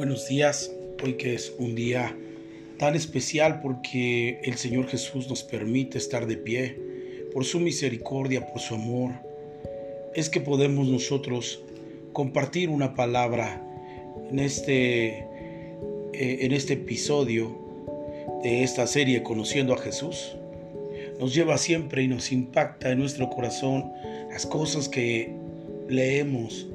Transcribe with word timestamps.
Buenos 0.00 0.28
días, 0.28 0.72
hoy 1.04 1.18
que 1.18 1.34
es 1.34 1.52
un 1.58 1.74
día 1.74 2.16
tan 2.78 2.96
especial 2.96 3.60
porque 3.60 4.40
el 4.44 4.54
Señor 4.54 4.86
Jesús 4.86 5.28
nos 5.28 5.42
permite 5.42 5.98
estar 5.98 6.26
de 6.26 6.38
pie, 6.38 6.74
por 7.34 7.44
su 7.44 7.60
misericordia, 7.60 8.46
por 8.46 8.62
su 8.62 8.76
amor, 8.76 9.10
es 10.14 10.30
que 10.30 10.40
podemos 10.40 10.88
nosotros 10.88 11.62
compartir 12.14 12.70
una 12.70 12.94
palabra 12.94 13.62
en 14.30 14.38
este, 14.38 15.18
eh, 15.18 15.26
en 16.14 16.52
este 16.52 16.72
episodio 16.72 17.58
de 18.42 18.62
esta 18.62 18.86
serie 18.86 19.22
Conociendo 19.22 19.74
a 19.74 19.76
Jesús. 19.76 20.34
Nos 21.18 21.34
lleva 21.34 21.58
siempre 21.58 22.04
y 22.04 22.08
nos 22.08 22.32
impacta 22.32 22.90
en 22.90 23.00
nuestro 23.00 23.28
corazón 23.28 23.92
las 24.30 24.46
cosas 24.46 24.88
que 24.88 25.34
leemos 25.90 26.69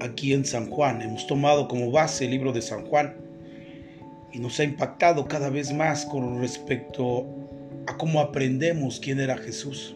aquí 0.00 0.32
en 0.32 0.44
San 0.44 0.70
Juan. 0.70 1.02
Hemos 1.02 1.26
tomado 1.26 1.68
como 1.68 1.90
base 1.90 2.24
el 2.24 2.32
libro 2.32 2.52
de 2.52 2.62
San 2.62 2.86
Juan 2.86 3.16
y 4.32 4.38
nos 4.38 4.58
ha 4.60 4.64
impactado 4.64 5.26
cada 5.26 5.50
vez 5.50 5.72
más 5.72 6.04
con 6.06 6.40
respecto 6.40 7.26
a 7.86 7.96
cómo 7.96 8.20
aprendemos 8.20 9.00
quién 9.00 9.20
era 9.20 9.36
Jesús. 9.36 9.94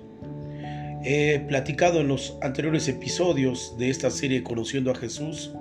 He 1.04 1.40
platicado 1.48 2.00
en 2.00 2.08
los 2.08 2.36
anteriores 2.42 2.88
episodios 2.88 3.74
de 3.78 3.90
esta 3.90 4.10
serie 4.10 4.42
Conociendo 4.42 4.90
a 4.90 4.94
Jesús 4.94 5.52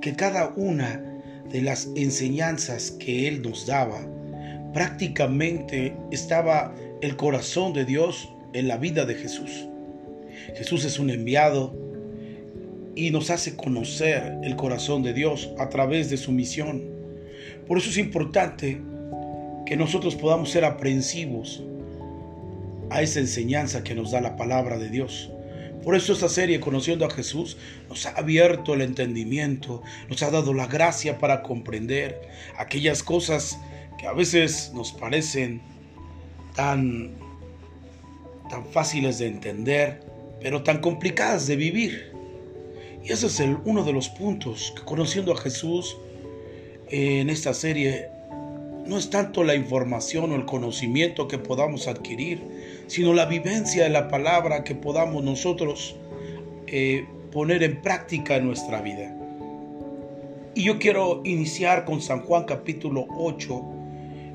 que 0.00 0.14
cada 0.14 0.52
una 0.56 1.02
de 1.50 1.62
las 1.62 1.88
enseñanzas 1.96 2.92
que 2.92 3.28
Él 3.28 3.42
nos 3.42 3.66
daba 3.66 4.00
prácticamente 4.72 5.96
estaba 6.10 6.74
el 7.00 7.16
corazón 7.16 7.72
de 7.72 7.84
Dios 7.84 8.28
en 8.52 8.68
la 8.68 8.76
vida 8.76 9.04
de 9.06 9.14
Jesús. 9.14 9.68
Jesús 10.54 10.84
es 10.84 10.98
un 10.98 11.10
enviado, 11.10 11.74
y 12.96 13.10
nos 13.10 13.30
hace 13.30 13.54
conocer 13.54 14.38
el 14.42 14.56
corazón 14.56 15.02
de 15.02 15.12
Dios 15.12 15.50
a 15.58 15.68
través 15.68 16.10
de 16.10 16.16
su 16.16 16.32
misión. 16.32 16.82
Por 17.68 17.78
eso 17.78 17.90
es 17.90 17.98
importante 17.98 18.80
que 19.66 19.76
nosotros 19.76 20.16
podamos 20.16 20.50
ser 20.50 20.64
aprensivos 20.64 21.62
a 22.88 23.02
esa 23.02 23.20
enseñanza 23.20 23.84
que 23.84 23.94
nos 23.94 24.12
da 24.12 24.20
la 24.20 24.36
palabra 24.36 24.78
de 24.78 24.88
Dios. 24.88 25.30
Por 25.84 25.94
eso 25.94 26.14
esta 26.14 26.28
serie, 26.28 26.58
Conociendo 26.58 27.04
a 27.04 27.10
Jesús, 27.10 27.58
nos 27.88 28.06
ha 28.06 28.10
abierto 28.10 28.74
el 28.74 28.80
entendimiento, 28.80 29.82
nos 30.08 30.22
ha 30.22 30.30
dado 30.30 30.54
la 30.54 30.66
gracia 30.66 31.18
para 31.18 31.42
comprender 31.42 32.22
aquellas 32.56 33.02
cosas 33.02 33.58
que 33.98 34.06
a 34.06 34.12
veces 34.12 34.72
nos 34.74 34.92
parecen 34.92 35.60
tan, 36.54 37.12
tan 38.48 38.64
fáciles 38.66 39.18
de 39.18 39.26
entender, 39.26 40.00
pero 40.40 40.62
tan 40.62 40.80
complicadas 40.80 41.46
de 41.46 41.56
vivir. 41.56 42.15
Y 43.06 43.12
ese 43.12 43.28
es 43.28 43.38
el, 43.38 43.58
uno 43.64 43.84
de 43.84 43.92
los 43.92 44.08
puntos 44.08 44.72
que 44.74 44.82
conociendo 44.82 45.32
a 45.32 45.36
Jesús 45.36 45.96
eh, 46.88 47.20
en 47.20 47.30
esta 47.30 47.54
serie 47.54 48.08
no 48.84 48.98
es 48.98 49.10
tanto 49.10 49.44
la 49.44 49.54
información 49.54 50.32
o 50.32 50.34
el 50.34 50.44
conocimiento 50.44 51.28
que 51.28 51.38
podamos 51.38 51.86
adquirir, 51.86 52.42
sino 52.88 53.14
la 53.14 53.26
vivencia 53.26 53.84
de 53.84 53.90
la 53.90 54.08
palabra 54.08 54.64
que 54.64 54.74
podamos 54.74 55.22
nosotros 55.22 55.94
eh, 56.66 57.06
poner 57.30 57.62
en 57.62 57.80
práctica 57.80 58.36
en 58.36 58.46
nuestra 58.46 58.82
vida. 58.82 59.16
Y 60.56 60.64
yo 60.64 60.80
quiero 60.80 61.22
iniciar 61.24 61.84
con 61.84 62.02
San 62.02 62.22
Juan 62.22 62.42
capítulo 62.42 63.06
8, 63.16 63.62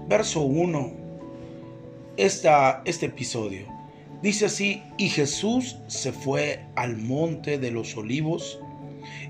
verso 0.08 0.44
1, 0.44 0.94
esta, 2.16 2.84
este 2.86 3.08
episodio. 3.08 3.81
Dice 4.22 4.46
así, 4.46 4.84
y 4.98 5.10
Jesús 5.10 5.78
se 5.88 6.12
fue 6.12 6.64
al 6.76 6.98
monte 6.98 7.58
de 7.58 7.72
los 7.72 7.98
olivos 7.98 8.60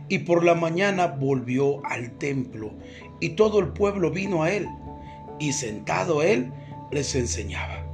y 0.09 0.20
por 0.20 0.44
la 0.44 0.53
mañana 0.53 1.08
volvió 1.08 1.86
al 1.86 2.11
templo 2.17 2.73
y 3.22 3.30
todo 3.30 3.59
el 3.59 3.69
pueblo 3.69 4.12
vino 4.12 4.44
a 4.44 4.52
él 4.52 4.68
y 5.40 5.53
sentado 5.53 6.22
él 6.22 6.52
les 6.91 7.16
enseñaba. 7.16 7.85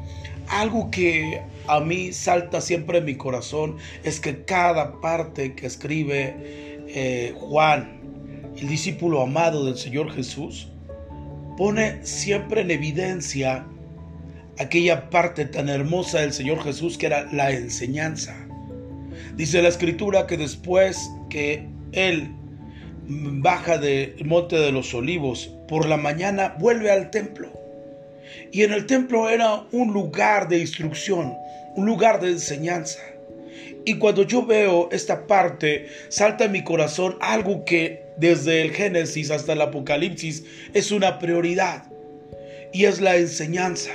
Algo 0.49 0.89
que 0.89 1.43
a 1.67 1.79
mí 1.79 2.13
salta 2.13 2.61
siempre 2.61 2.97
en 2.97 3.05
mi 3.05 3.15
corazón 3.15 3.77
es 4.03 4.19
que 4.19 4.43
cada 4.43 4.99
parte 4.99 5.53
que 5.53 5.67
escribe 5.67 6.35
eh, 6.87 7.35
Juan, 7.37 8.01
el 8.57 8.67
discípulo 8.67 9.21
amado 9.21 9.65
del 9.65 9.77
Señor 9.77 10.11
Jesús, 10.11 10.71
pone 11.57 12.03
siempre 12.03 12.61
en 12.61 12.71
evidencia 12.71 13.67
aquella 14.59 15.09
parte 15.09 15.45
tan 15.45 15.69
hermosa 15.69 16.21
del 16.21 16.33
Señor 16.33 16.63
Jesús 16.63 16.97
que 16.97 17.07
era 17.07 17.31
la 17.31 17.51
enseñanza. 17.51 18.35
Dice 19.35 19.61
la 19.61 19.69
escritura 19.69 20.27
que 20.27 20.37
después 20.37 21.09
que 21.29 21.67
Él 21.91 22.31
baja 23.07 23.77
del 23.77 24.25
monte 24.25 24.57
de 24.57 24.71
los 24.71 24.93
olivos, 24.93 25.53
por 25.67 25.87
la 25.87 25.97
mañana 25.97 26.55
vuelve 26.59 26.91
al 26.91 27.11
templo. 27.11 27.51
Y 28.51 28.63
en 28.63 28.73
el 28.73 28.85
templo 28.85 29.29
era 29.29 29.63
un 29.71 29.93
lugar 29.93 30.49
de 30.49 30.59
instrucción, 30.59 31.33
un 31.75 31.85
lugar 31.85 32.19
de 32.19 32.31
enseñanza. 32.31 32.99
Y 33.85 33.95
cuando 33.95 34.23
yo 34.23 34.45
veo 34.45 34.89
esta 34.91 35.27
parte, 35.27 35.87
salta 36.09 36.45
en 36.45 36.51
mi 36.51 36.63
corazón 36.63 37.17
algo 37.21 37.63
que 37.63 38.03
desde 38.17 38.61
el 38.61 38.71
Génesis 38.71 39.31
hasta 39.31 39.53
el 39.53 39.61
Apocalipsis 39.61 40.43
es 40.73 40.91
una 40.91 41.19
prioridad. 41.19 41.83
Y 42.73 42.85
es 42.85 42.99
la 42.99 43.15
enseñanza 43.15 43.91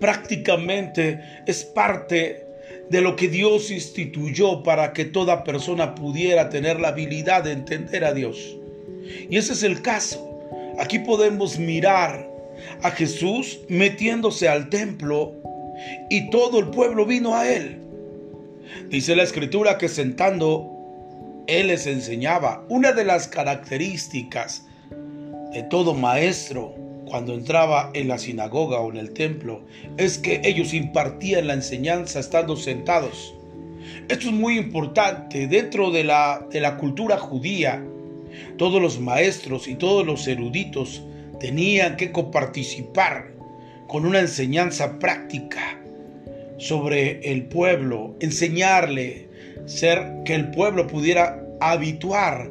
prácticamente 0.00 1.20
es 1.46 1.64
parte 1.64 2.46
de 2.88 3.00
lo 3.00 3.14
que 3.14 3.28
Dios 3.28 3.70
instituyó 3.70 4.62
para 4.62 4.92
que 4.92 5.04
toda 5.04 5.44
persona 5.44 5.94
pudiera 5.94 6.50
tener 6.50 6.80
la 6.80 6.88
habilidad 6.88 7.44
de 7.44 7.52
entender 7.52 8.04
a 8.04 8.12
Dios. 8.12 8.56
Y 9.28 9.36
ese 9.36 9.52
es 9.52 9.62
el 9.62 9.80
caso. 9.82 10.26
Aquí 10.78 10.98
podemos 10.98 11.58
mirar 11.58 12.28
a 12.82 12.90
Jesús 12.90 13.60
metiéndose 13.68 14.48
al 14.48 14.68
templo 14.70 15.34
y 16.08 16.30
todo 16.30 16.58
el 16.58 16.68
pueblo 16.70 17.06
vino 17.06 17.36
a 17.36 17.48
él. 17.48 17.78
Dice 18.88 19.14
la 19.14 19.22
escritura 19.22 19.78
que 19.78 19.88
sentando 19.88 21.44
él 21.46 21.68
les 21.68 21.86
enseñaba. 21.86 22.64
Una 22.68 22.92
de 22.92 23.04
las 23.04 23.28
características 23.28 24.64
de 25.52 25.62
todo 25.64 25.94
maestro 25.94 26.74
cuando 27.10 27.34
entraba 27.34 27.90
en 27.92 28.06
la 28.06 28.18
sinagoga 28.18 28.78
o 28.78 28.90
en 28.90 28.96
el 28.96 29.10
templo 29.10 29.62
es 29.96 30.16
que 30.16 30.40
ellos 30.44 30.72
impartían 30.72 31.48
la 31.48 31.54
enseñanza 31.54 32.20
estando 32.20 32.56
sentados. 32.56 33.34
Esto 34.08 34.28
es 34.28 34.32
muy 34.32 34.56
importante 34.56 35.48
dentro 35.48 35.90
de 35.90 36.04
la, 36.04 36.46
de 36.50 36.60
la 36.60 36.76
cultura 36.76 37.18
judía. 37.18 37.84
Todos 38.56 38.80
los 38.80 39.00
maestros 39.00 39.66
y 39.66 39.74
todos 39.74 40.06
los 40.06 40.26
eruditos 40.28 41.02
tenían 41.40 41.96
que 41.96 42.12
coparticipar 42.12 43.32
con 43.88 44.06
una 44.06 44.20
enseñanza 44.20 45.00
práctica 45.00 45.80
sobre 46.58 47.32
el 47.32 47.44
pueblo, 47.46 48.14
enseñarle, 48.20 49.28
ser 49.66 50.22
que 50.24 50.34
el 50.36 50.52
pueblo 50.52 50.86
pudiera 50.86 51.44
habituar 51.60 52.50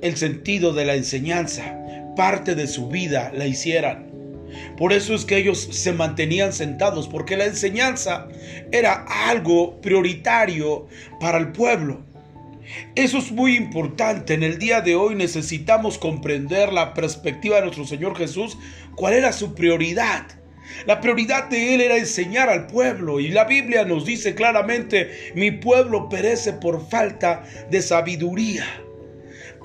el 0.00 0.16
sentido 0.16 0.72
de 0.72 0.84
la 0.86 0.94
enseñanza 0.94 1.85
parte 2.16 2.56
de 2.56 2.66
su 2.66 2.88
vida 2.88 3.30
la 3.32 3.46
hicieran. 3.46 4.10
Por 4.76 4.92
eso 4.92 5.14
es 5.14 5.24
que 5.24 5.36
ellos 5.36 5.68
se 5.70 5.92
mantenían 5.92 6.52
sentados, 6.52 7.08
porque 7.08 7.36
la 7.36 7.44
enseñanza 7.44 8.28
era 8.72 9.04
algo 9.28 9.80
prioritario 9.80 10.86
para 11.20 11.38
el 11.38 11.52
pueblo. 11.52 12.04
Eso 12.94 13.18
es 13.18 13.30
muy 13.30 13.56
importante. 13.56 14.34
En 14.34 14.42
el 14.42 14.58
día 14.58 14.80
de 14.80 14.96
hoy 14.96 15.14
necesitamos 15.14 15.98
comprender 15.98 16.72
la 16.72 16.94
perspectiva 16.94 17.56
de 17.56 17.62
nuestro 17.62 17.86
Señor 17.86 18.16
Jesús, 18.16 18.58
cuál 18.96 19.14
era 19.14 19.32
su 19.32 19.54
prioridad. 19.54 20.26
La 20.84 21.00
prioridad 21.00 21.48
de 21.48 21.74
él 21.74 21.80
era 21.80 21.96
enseñar 21.96 22.48
al 22.48 22.66
pueblo 22.66 23.20
y 23.20 23.28
la 23.28 23.44
Biblia 23.44 23.84
nos 23.84 24.04
dice 24.04 24.34
claramente, 24.34 25.32
mi 25.34 25.52
pueblo 25.52 26.08
perece 26.08 26.52
por 26.54 26.88
falta 26.88 27.44
de 27.70 27.80
sabiduría, 27.82 28.64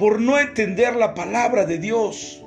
por 0.02 0.20
no 0.20 0.40
entender 0.40 0.96
la 0.96 1.14
palabra 1.14 1.68
de 1.68 1.78
Dios. 1.78 2.42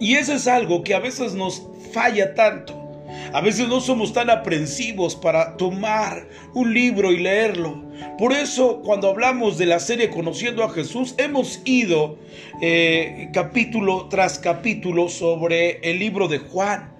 Y 0.00 0.14
eso 0.14 0.32
es 0.32 0.46
algo 0.46 0.82
que 0.84 0.94
a 0.94 1.00
veces 1.00 1.34
nos 1.34 1.62
falla 1.92 2.32
tanto. 2.34 3.04
A 3.34 3.42
veces 3.42 3.68
no 3.68 3.82
somos 3.82 4.14
tan 4.14 4.30
aprensivos 4.30 5.16
para 5.16 5.58
tomar 5.58 6.26
un 6.54 6.72
libro 6.72 7.12
y 7.12 7.18
leerlo. 7.18 7.84
Por 8.16 8.32
eso 8.32 8.80
cuando 8.82 9.10
hablamos 9.10 9.58
de 9.58 9.66
la 9.66 9.80
serie 9.80 10.08
Conociendo 10.08 10.64
a 10.64 10.70
Jesús, 10.70 11.14
hemos 11.18 11.60
ido 11.66 12.18
eh, 12.62 13.28
capítulo 13.34 14.08
tras 14.08 14.38
capítulo 14.38 15.10
sobre 15.10 15.80
el 15.82 15.98
libro 15.98 16.26
de 16.26 16.38
Juan. 16.38 16.90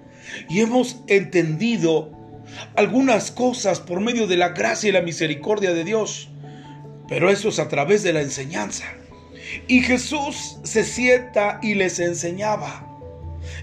Y 0.49 0.59
hemos 0.59 0.99
entendido 1.07 2.11
algunas 2.75 3.31
cosas 3.31 3.79
por 3.79 4.01
medio 4.01 4.27
de 4.27 4.37
la 4.37 4.49
gracia 4.49 4.89
y 4.89 4.93
la 4.93 5.01
misericordia 5.01 5.73
de 5.73 5.83
Dios. 5.83 6.29
Pero 7.07 7.31
eso 7.31 7.49
es 7.49 7.57
a 7.57 7.69
través 7.69 8.03
de 8.03 8.13
la 8.13 8.21
enseñanza. 8.21 8.85
Y 9.67 9.81
Jesús 9.81 10.57
se 10.63 10.83
sienta 10.83 11.59
y 11.61 11.75
les 11.75 11.99
enseñaba. 11.99 12.83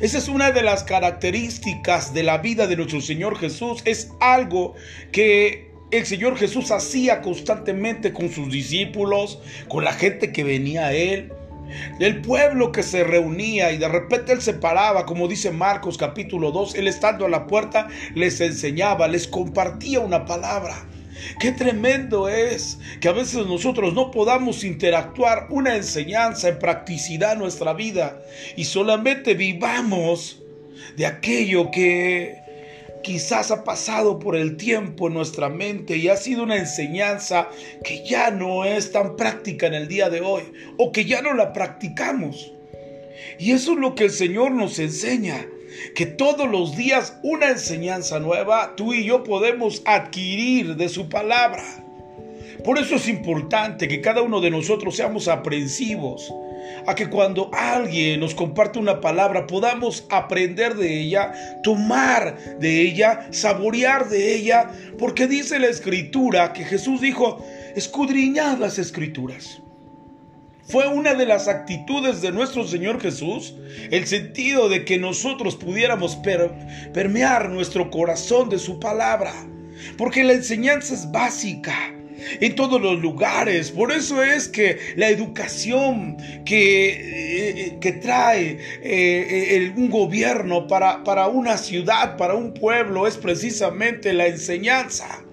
Esa 0.00 0.19
es 0.19 0.28
una 0.28 0.50
de 0.50 0.62
las 0.62 0.82
características 0.84 2.12
de 2.14 2.22
la 2.22 2.38
vida 2.38 2.66
de 2.66 2.76
nuestro 2.76 3.00
Señor 3.00 3.38
Jesús. 3.38 3.82
Es 3.84 4.10
algo 4.20 4.75
que 5.12 5.70
el 5.90 6.06
Señor 6.06 6.36
Jesús 6.36 6.70
hacía 6.70 7.20
constantemente 7.20 8.12
con 8.12 8.28
sus 8.31 8.50
discípulos, 8.50 9.38
con 9.69 9.84
la 9.84 9.92
gente 9.92 10.32
que 10.32 10.44
venía 10.44 10.86
a 10.86 10.92
Él. 10.92 11.32
del 11.98 12.20
pueblo 12.20 12.72
que 12.72 12.82
se 12.82 13.02
reunía 13.02 13.72
y 13.72 13.78
de 13.78 13.88
repente 13.88 14.32
él 14.32 14.42
se 14.42 14.52
paraba, 14.52 15.06
como 15.06 15.26
dice 15.26 15.50
Marcos 15.50 15.96
capítulo 15.96 16.52
2, 16.52 16.75
él 16.75 16.87
estando 16.87 17.25
a 17.25 17.28
la 17.30 17.46
puerta 17.46 17.88
les 18.14 18.40
enseñaba, 18.40 19.08
les 19.08 19.26
compartía 19.26 20.00
una 20.00 20.26
palabra. 20.26 20.87
Qué 21.38 21.52
tremendo 21.52 22.28
es 22.28 22.78
que 23.00 23.08
a 23.08 23.12
veces 23.12 23.46
nosotros 23.46 23.94
no 23.94 24.11
podamos 24.11 24.64
interactuar 24.64 25.46
una 25.50 25.76
enseñanza 25.76 26.49
en 26.49 26.58
practicidad 26.58 27.34
en 27.34 27.38
nuestra 27.40 27.72
vida 27.72 28.20
y 28.56 28.64
solamente 28.64 29.34
vivamos 29.34 30.43
de 30.96 31.06
aquello 31.06 31.70
que 31.70 32.38
quizás 33.02 33.50
ha 33.50 33.62
pasado 33.64 34.19
por 34.19 34.34
el 34.34 34.56
tiempo 34.56 35.08
en 35.08 35.14
nuestra 35.14 35.49
mente 35.49 35.96
y 35.96 36.08
ha 36.08 36.16
sido 36.16 36.43
una 36.43 36.56
enseñanza 36.56 37.49
que 37.84 38.05
ya 38.05 38.31
no 38.31 38.64
es 38.64 38.90
tan 38.93 39.16
práctica 39.16 39.66
en 39.66 39.75
el 39.75 39.88
día 39.88 40.11
de 40.11 40.20
hoy 40.20 40.43
o 40.78 40.90
que 40.90 41.05
ya 41.05 41.22
no 41.22 41.34
la 41.34 41.52
practicamos. 41.52 42.52
Y 43.38 43.52
eso 43.52 43.72
es 43.72 43.78
lo 43.78 43.94
que 43.94 44.05
el 44.05 44.11
Señor 44.11 44.52
nos 44.52 44.78
enseña 44.78 45.46
que 45.94 46.06
todos 46.06 46.49
los 46.50 46.76
días 46.76 47.19
una 47.23 47.50
enseñanza 47.50 48.19
nueva 48.21 48.75
tú 48.76 48.94
y 48.94 49.05
yo 49.05 49.25
podemos 49.25 49.82
adquirir 49.85 50.76
de 50.76 50.88
su 50.88 51.09
palabra. 51.09 51.65
Por 52.65 52.79
eso 52.79 52.97
es 52.97 53.09
importante 53.09 53.88
que 53.88 54.00
cada 54.00 54.23
uno 54.23 54.41
de 54.41 54.50
nosotros 54.50 54.97
seamos 54.97 55.29
aprensivos 55.29 56.32
a 56.87 56.94
que 56.94 57.11
cuando 57.11 57.50
alguien 57.53 58.21
nos 58.21 58.35
comparte 58.35 58.79
una 58.79 59.00
palabra 59.00 59.47
podamos 59.47 60.06
aprender 60.11 60.75
de 60.75 61.00
ella, 61.00 61.32
tomar 61.62 62.59
de 62.59 62.81
ella, 62.81 63.26
saborear 63.31 64.09
de 64.09 64.35
ella, 64.35 64.71
porque 64.99 65.26
dice 65.26 65.59
la 65.59 65.69
escritura 65.69 66.53
que 66.53 66.65
Jesús 66.65 67.00
dijo, 67.00 67.44
escudriñad 67.75 68.59
las 68.59 68.79
escrituras 68.79 69.61
fue 70.66 70.88
una 70.88 71.14
de 71.14 71.26
las 71.26 71.49
actitudes 71.49 72.22
de 72.22 72.32
nuestro 72.32 72.66
Señor 72.66 73.00
Jesús, 73.00 73.55
el 73.90 74.06
sentido 74.06 74.69
de 74.69 74.84
que 74.84 74.99
nosotros 74.99 75.56
pudiéramos 75.56 76.16
permear 76.93 77.50
nuestro 77.50 77.90
corazón 77.90 78.49
de 78.49 78.58
su 78.58 78.81
palabra, 78.81 79.34
porque 79.99 80.25
la 80.25 80.32
enseñanza 80.32 80.94
es 80.94 81.11
básica 81.11 81.94
en 82.40 82.55
todos 82.55 82.81
los 82.81 82.99
lugares. 83.00 83.70
Por 83.70 83.93
eso 83.93 84.22
es 84.22 84.49
que 84.49 84.78
la 84.96 85.08
educación 85.08 86.16
que, 86.44 87.69
eh, 87.69 87.78
que 87.81 87.93
trae 87.93 88.58
eh, 88.82 89.72
un 89.76 89.90
gobierno 89.90 90.66
para, 90.66 91.05
para 91.05 91.28
una 91.28 91.58
ciudad, 91.58 92.16
para 92.16 92.34
un 92.34 92.55
pueblo, 92.55 93.06
es 93.06 93.16
precisamente 93.16 94.12
la 94.12 94.26
enseñanza. 94.26 95.24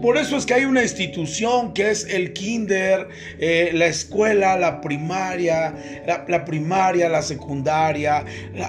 Por 0.00 0.18
eso 0.18 0.36
es 0.36 0.44
que 0.44 0.54
hay 0.54 0.64
una 0.66 0.82
institución 0.82 1.72
que 1.72 1.90
es 1.90 2.04
el 2.04 2.32
kinder, 2.34 3.08
eh, 3.38 3.70
la 3.72 3.86
escuela, 3.86 4.56
la 4.56 4.80
primaria, 4.80 5.74
la, 6.06 6.44
primaria, 6.44 7.08
la 7.08 7.22
secundaria, 7.22 8.24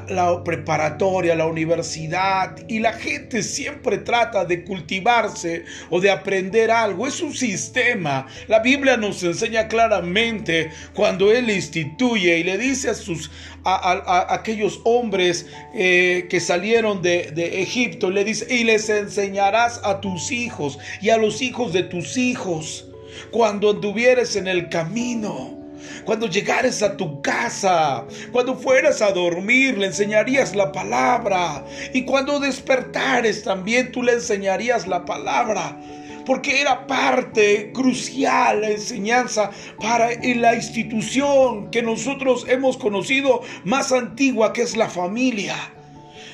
la, 0.08 0.44
preparatoria, 0.44 1.36
la 1.36 1.46
universidad. 1.46 2.56
Y 2.68 2.80
la 2.80 2.94
gente 2.94 3.44
siempre 3.44 3.98
trata 4.00 4.46
de 4.46 4.64
cultivarse 4.64 5.66
o 5.90 6.00
de 6.00 6.10
aprender 6.12 6.72
algo. 6.72 7.06
Es 7.06 7.22
un 7.22 7.34
sistema. 7.34 8.26
La 8.48 8.60
Biblia 8.60 8.96
nos 8.96 9.22
enseña 9.22 9.68
claramente 9.68 10.72
cuando 10.94 11.32
Él 11.32 11.50
instituye 11.50 12.38
y 12.38 12.44
le 12.44 12.58
dice 12.58 12.90
a 12.90 12.94
sus 12.94 13.30
a, 13.68 14.34
aquellos 14.34 14.80
hombres 14.84 15.46
eh, 15.74 16.28
que 16.30 16.40
salieron 16.40 17.02
de, 17.02 17.28
Egipto, 17.62 18.10
le 18.10 18.24
dice, 18.24 18.54
y 18.54 18.64
les 18.64 18.90
enseñarás 18.90 19.82
a 19.84 20.00
tus 20.00 20.32
hijos 20.32 20.80
y 21.02 21.10
a 21.10 21.17
los 21.18 21.42
hijos 21.42 21.74
de 21.74 21.84
tus 21.84 22.18
hijos, 22.18 22.88
cuando 23.32 23.72
anduvieres 23.72 24.36
en 24.36 24.48
el 24.48 24.70
camino. 24.70 25.56
Cuando 26.06 26.28
llegares 26.28 26.82
a 26.82 26.98
tu 26.98 27.22
casa, 27.22 28.06
cuando 28.32 28.56
fueras 28.56 29.02
a 29.02 29.12
dormir, 29.12 29.78
le 29.78 29.88
enseñarías 29.88 30.56
la 30.56 30.72
palabra. 30.72 31.64
Y 31.94 32.04
cuando 32.04 32.40
despertares 32.40 33.44
también 33.44 33.92
tú 33.92 34.02
le 34.04 34.14
enseñarías 34.14 34.88
la 34.88 35.06
palabra 35.06 35.78
porque 36.28 36.60
era 36.60 36.86
parte 36.88 37.72
crucial 37.74 38.60
la 38.60 38.72
enseñanza 38.72 39.50
para 39.80 40.10
la 40.22 40.56
institución 40.56 41.72
que 41.72 41.82
nosotros 41.82 42.46
hemos 42.50 42.76
conocido 42.76 43.44
más 43.64 43.94
antigua 43.94 44.52
que 44.52 44.64
es 44.64 44.76
la 44.76 44.90
familia. 44.90 45.56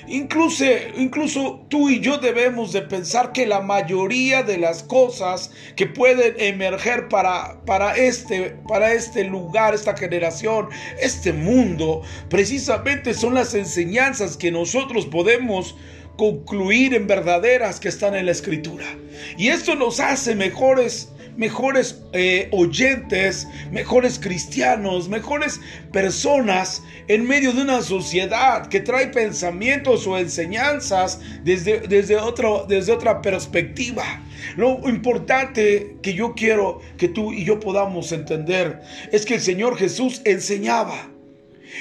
Incluso, 0.07 0.65
incluso 0.97 1.65
tú 1.69 1.89
y 1.89 1.99
yo 1.99 2.17
debemos 2.17 2.73
de 2.73 2.81
pensar 2.81 3.31
que 3.31 3.45
la 3.45 3.61
mayoría 3.61 4.43
de 4.43 4.57
las 4.57 4.83
cosas 4.83 5.51
que 5.75 5.87
pueden 5.87 6.35
emerger 6.37 7.07
para, 7.07 7.63
para, 7.65 7.95
este, 7.95 8.57
para 8.67 8.93
este 8.93 9.23
lugar, 9.23 9.73
esta 9.73 9.95
generación, 9.95 10.67
este 11.01 11.31
mundo, 11.31 12.01
precisamente 12.29 13.13
son 13.13 13.33
las 13.33 13.53
enseñanzas 13.53 14.35
que 14.35 14.51
nosotros 14.51 15.05
podemos 15.05 15.75
concluir 16.17 16.93
en 16.93 17.07
verdaderas 17.07 17.79
que 17.79 17.89
están 17.89 18.15
en 18.15 18.25
la 18.25 18.31
escritura. 18.31 18.85
Y 19.37 19.49
esto 19.49 19.75
nos 19.75 19.99
hace 19.99 20.35
mejores 20.35 21.09
mejores 21.37 22.03
eh, 22.13 22.47
oyentes, 22.51 23.47
mejores 23.71 24.19
cristianos, 24.19 25.09
mejores 25.09 25.59
personas 25.91 26.83
en 27.07 27.27
medio 27.27 27.53
de 27.53 27.61
una 27.61 27.81
sociedad 27.81 28.67
que 28.67 28.79
trae 28.79 29.07
pensamientos 29.07 30.05
o 30.07 30.17
enseñanzas 30.17 31.19
desde, 31.43 31.79
desde, 31.81 32.17
otro, 32.17 32.65
desde 32.67 32.91
otra 32.91 33.21
perspectiva. 33.21 34.03
Lo 34.57 34.87
importante 34.87 35.97
que 36.01 36.13
yo 36.13 36.33
quiero 36.35 36.81
que 36.97 37.07
tú 37.07 37.33
y 37.33 37.45
yo 37.45 37.59
podamos 37.59 38.11
entender 38.11 38.81
es 39.11 39.25
que 39.25 39.35
el 39.35 39.41
Señor 39.41 39.77
Jesús 39.77 40.21
enseñaba. 40.25 41.12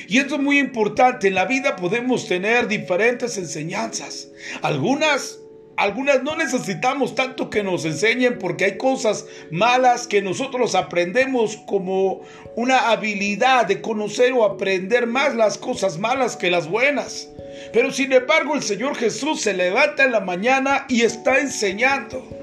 Y 0.09 0.19
esto 0.19 0.37
es 0.37 0.41
muy 0.41 0.59
importante. 0.59 1.29
En 1.29 1.35
la 1.35 1.45
vida 1.45 1.77
podemos 1.77 2.27
tener 2.27 2.69
diferentes 2.69 3.37
enseñanzas. 3.39 4.29
Algunas 4.63 5.39
algunas 5.77 6.23
no 6.23 6.37
necesitamos 6.37 7.15
tanto 7.15 7.49
que 7.49 7.63
nos 7.63 7.85
enseñen 7.85 8.39
porque 8.39 8.67
hay 8.67 8.77
cosas 8.77 9.27
malas 9.51 10.07
que 10.07 10.21
nosotros 10.21 10.75
aprendemos 10.75 11.57
como 11.67 12.21
una 12.57 12.91
habilidad 12.91 13.67
de 13.67 13.81
conocer 13.81 14.33
o 14.33 14.45
aprender 14.45 15.07
más 15.07 15.35
las 15.35 15.57
cosas 15.57 15.99
malas 15.99 16.37
que 16.37 16.51
las 16.51 16.69
buenas. 16.69 17.31
Pero 17.73 17.91
sin 17.91 18.13
embargo 18.13 18.55
el 18.55 18.63
Señor 18.63 18.97
Jesús 18.97 19.41
se 19.41 19.55
levanta 19.55 20.05
en 20.05 20.13
la 20.13 20.21
mañana 20.21 20.85
y 20.89 21.03
está 21.03 21.39
enseñando. 21.39 22.42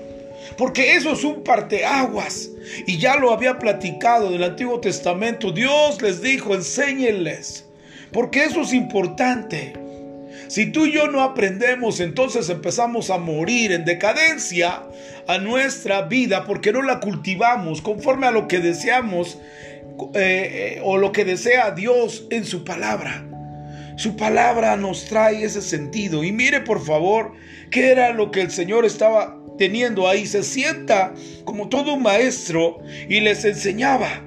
Porque 0.59 0.97
eso 0.97 1.13
es 1.13 1.23
un 1.23 1.41
parteaguas. 1.41 2.51
Y 2.85 2.97
ya 2.97 3.15
lo 3.15 3.31
había 3.31 3.57
platicado 3.59 4.27
en 4.27 4.33
el 4.33 4.43
Antiguo 4.43 4.81
Testamento. 4.81 5.53
Dios 5.53 6.01
les 6.01 6.21
dijo, 6.21 6.53
enséñenles. 6.53 7.65
Porque 8.11 8.43
eso 8.43 8.63
es 8.63 8.73
importante. 8.73 9.71
Si 10.49 10.69
tú 10.69 10.85
y 10.85 10.91
yo 10.91 11.07
no 11.07 11.23
aprendemos, 11.23 12.01
entonces 12.01 12.49
empezamos 12.49 13.09
a 13.09 13.17
morir 13.17 13.71
en 13.71 13.85
decadencia 13.85 14.83
a 15.27 15.37
nuestra 15.37 16.01
vida 16.01 16.43
porque 16.43 16.73
no 16.73 16.81
la 16.81 16.99
cultivamos 16.99 17.81
conforme 17.81 18.27
a 18.27 18.31
lo 18.31 18.49
que 18.49 18.59
deseamos 18.59 19.37
eh, 20.13 20.75
eh, 20.75 20.81
o 20.83 20.97
lo 20.97 21.13
que 21.13 21.23
desea 21.23 21.71
Dios 21.71 22.27
en 22.31 22.43
su 22.43 22.65
palabra. 22.65 23.23
Su 23.95 24.17
palabra 24.17 24.75
nos 24.75 25.05
trae 25.05 25.41
ese 25.41 25.61
sentido. 25.61 26.25
Y 26.25 26.33
mire 26.33 26.59
por 26.59 26.83
favor 26.83 27.31
qué 27.71 27.91
era 27.91 28.11
lo 28.11 28.31
que 28.31 28.41
el 28.41 28.51
Señor 28.51 28.83
estaba 28.83 29.38
teniendo 29.59 30.07
ahí. 30.07 30.25
Se 30.25 30.41
sienta 30.41 31.13
como 31.43 31.69
todo 31.69 31.93
un 31.93 32.01
maestro 32.01 32.79
y 33.07 33.19
les 33.19 33.45
enseñaba. 33.45 34.23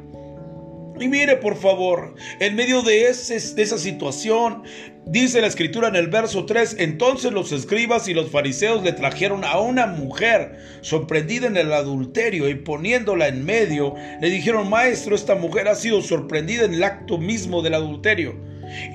Y 1.00 1.08
mire, 1.08 1.36
por 1.36 1.56
favor, 1.56 2.14
en 2.38 2.54
medio 2.54 2.82
de, 2.82 3.08
ese, 3.08 3.54
de 3.54 3.62
esa 3.62 3.78
situación, 3.78 4.62
dice 5.06 5.40
la 5.40 5.48
escritura 5.48 5.88
en 5.88 5.96
el 5.96 6.06
verso 6.06 6.44
3, 6.44 6.76
entonces 6.78 7.32
los 7.32 7.50
escribas 7.50 8.06
y 8.06 8.14
los 8.14 8.30
fariseos 8.30 8.84
le 8.84 8.92
trajeron 8.92 9.42
a 9.42 9.58
una 9.58 9.86
mujer 9.86 10.60
sorprendida 10.82 11.48
en 11.48 11.56
el 11.56 11.72
adulterio 11.72 12.48
y 12.48 12.54
poniéndola 12.54 13.26
en 13.26 13.44
medio, 13.44 13.94
le 14.20 14.30
dijeron, 14.30 14.70
maestro, 14.70 15.16
esta 15.16 15.34
mujer 15.34 15.66
ha 15.66 15.74
sido 15.74 16.02
sorprendida 16.02 16.66
en 16.66 16.74
el 16.74 16.84
acto 16.84 17.18
mismo 17.18 17.62
del 17.62 17.74
adulterio. 17.74 18.36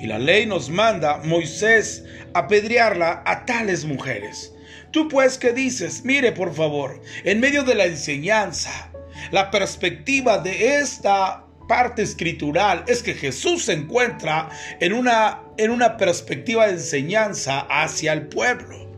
Y 0.00 0.06
la 0.06 0.18
ley 0.18 0.46
nos 0.46 0.70
manda, 0.70 1.20
Moisés, 1.24 2.04
apedrearla 2.32 3.22
a 3.26 3.44
tales 3.44 3.84
mujeres. 3.84 4.54
Tú 4.90 5.08
pues, 5.08 5.38
¿qué 5.38 5.52
dices? 5.52 6.04
Mire, 6.04 6.32
por 6.32 6.54
favor, 6.54 7.00
en 7.24 7.40
medio 7.40 7.62
de 7.62 7.74
la 7.74 7.84
enseñanza, 7.84 8.90
la 9.30 9.50
perspectiva 9.50 10.38
de 10.38 10.78
esta 10.78 11.44
parte 11.68 12.02
escritural 12.02 12.84
es 12.88 13.02
que 13.02 13.14
Jesús 13.14 13.66
se 13.66 13.74
encuentra 13.74 14.48
en 14.80 14.94
una, 14.94 15.42
en 15.58 15.70
una 15.70 15.96
perspectiva 15.98 16.66
de 16.66 16.74
enseñanza 16.74 17.66
hacia 17.68 18.14
el 18.14 18.28
pueblo. 18.28 18.88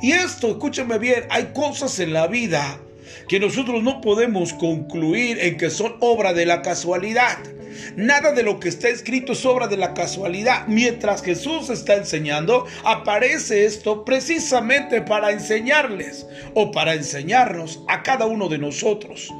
Y 0.00 0.12
esto, 0.12 0.52
escúchame 0.52 0.98
bien, 0.98 1.26
hay 1.30 1.52
cosas 1.52 1.98
en 2.00 2.12
la 2.12 2.26
vida 2.26 2.80
que 3.28 3.38
nosotros 3.38 3.82
no 3.82 4.00
podemos 4.00 4.52
concluir 4.54 5.38
en 5.40 5.56
que 5.56 5.70
son 5.70 5.96
obra 6.00 6.32
de 6.32 6.46
la 6.46 6.62
casualidad. 6.62 7.38
Nada 7.96 8.32
de 8.32 8.42
lo 8.42 8.60
que 8.60 8.68
está 8.68 8.88
escrito 8.88 9.32
es 9.32 9.44
obra 9.44 9.68
de 9.68 9.76
la 9.76 9.94
casualidad. 9.94 10.66
Mientras 10.66 11.22
Jesús 11.22 11.70
está 11.70 11.94
enseñando, 11.94 12.66
aparece 12.84 13.64
esto 13.64 14.04
precisamente 14.04 15.02
para 15.02 15.30
enseñarles 15.30 16.26
o 16.54 16.70
para 16.70 16.94
enseñarnos 16.94 17.82
a 17.88 18.02
cada 18.02 18.26
uno 18.26 18.48
de 18.48 18.58
nosotros. 18.58 19.32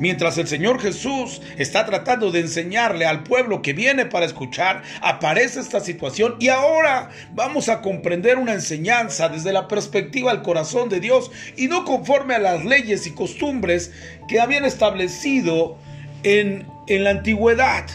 Mientras 0.00 0.38
el 0.38 0.46
Señor 0.46 0.80
Jesús 0.80 1.40
está 1.58 1.86
tratando 1.86 2.30
de 2.30 2.40
enseñarle 2.40 3.06
al 3.06 3.22
pueblo 3.22 3.62
que 3.62 3.72
viene 3.72 4.06
para 4.06 4.26
escuchar, 4.26 4.82
aparece 5.00 5.60
esta 5.60 5.80
situación 5.80 6.36
y 6.38 6.48
ahora 6.48 7.10
vamos 7.34 7.68
a 7.68 7.80
comprender 7.80 8.38
una 8.38 8.52
enseñanza 8.52 9.28
desde 9.28 9.52
la 9.52 9.68
perspectiva 9.68 10.32
del 10.32 10.42
corazón 10.42 10.88
de 10.88 11.00
Dios 11.00 11.30
y 11.56 11.68
no 11.68 11.84
conforme 11.84 12.34
a 12.34 12.38
las 12.38 12.64
leyes 12.64 13.06
y 13.06 13.12
costumbres 13.12 13.92
que 14.28 14.40
habían 14.40 14.64
establecido 14.64 15.78
en, 16.26 16.66
en 16.88 17.04
la 17.04 17.10
antigüedad. 17.10 17.86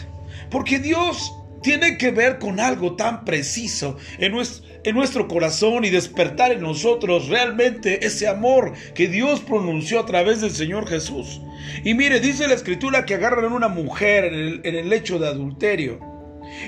Porque 0.50 0.78
Dios 0.78 1.34
tiene 1.62 1.98
que 1.98 2.10
ver 2.10 2.38
con 2.38 2.58
algo 2.58 2.96
tan 2.96 3.24
preciso 3.24 3.96
en 4.18 4.32
nuestro, 4.32 4.66
en 4.84 4.94
nuestro 4.96 5.28
corazón 5.28 5.84
y 5.84 5.90
despertar 5.90 6.50
en 6.50 6.62
nosotros 6.62 7.28
realmente 7.28 8.04
ese 8.04 8.26
amor 8.26 8.72
que 8.94 9.06
Dios 9.06 9.40
pronunció 9.40 10.00
a 10.00 10.06
través 10.06 10.40
del 10.40 10.50
Señor 10.50 10.88
Jesús. 10.88 11.40
Y 11.84 11.94
mire, 11.94 12.20
dice 12.20 12.48
la 12.48 12.54
escritura 12.54 13.04
que 13.04 13.14
agarran 13.14 13.44
a 13.44 13.54
una 13.54 13.68
mujer 13.68 14.24
en 14.24 14.34
el, 14.34 14.60
en 14.64 14.74
el 14.76 14.88
lecho 14.88 15.18
de 15.18 15.28
adulterio. 15.28 16.00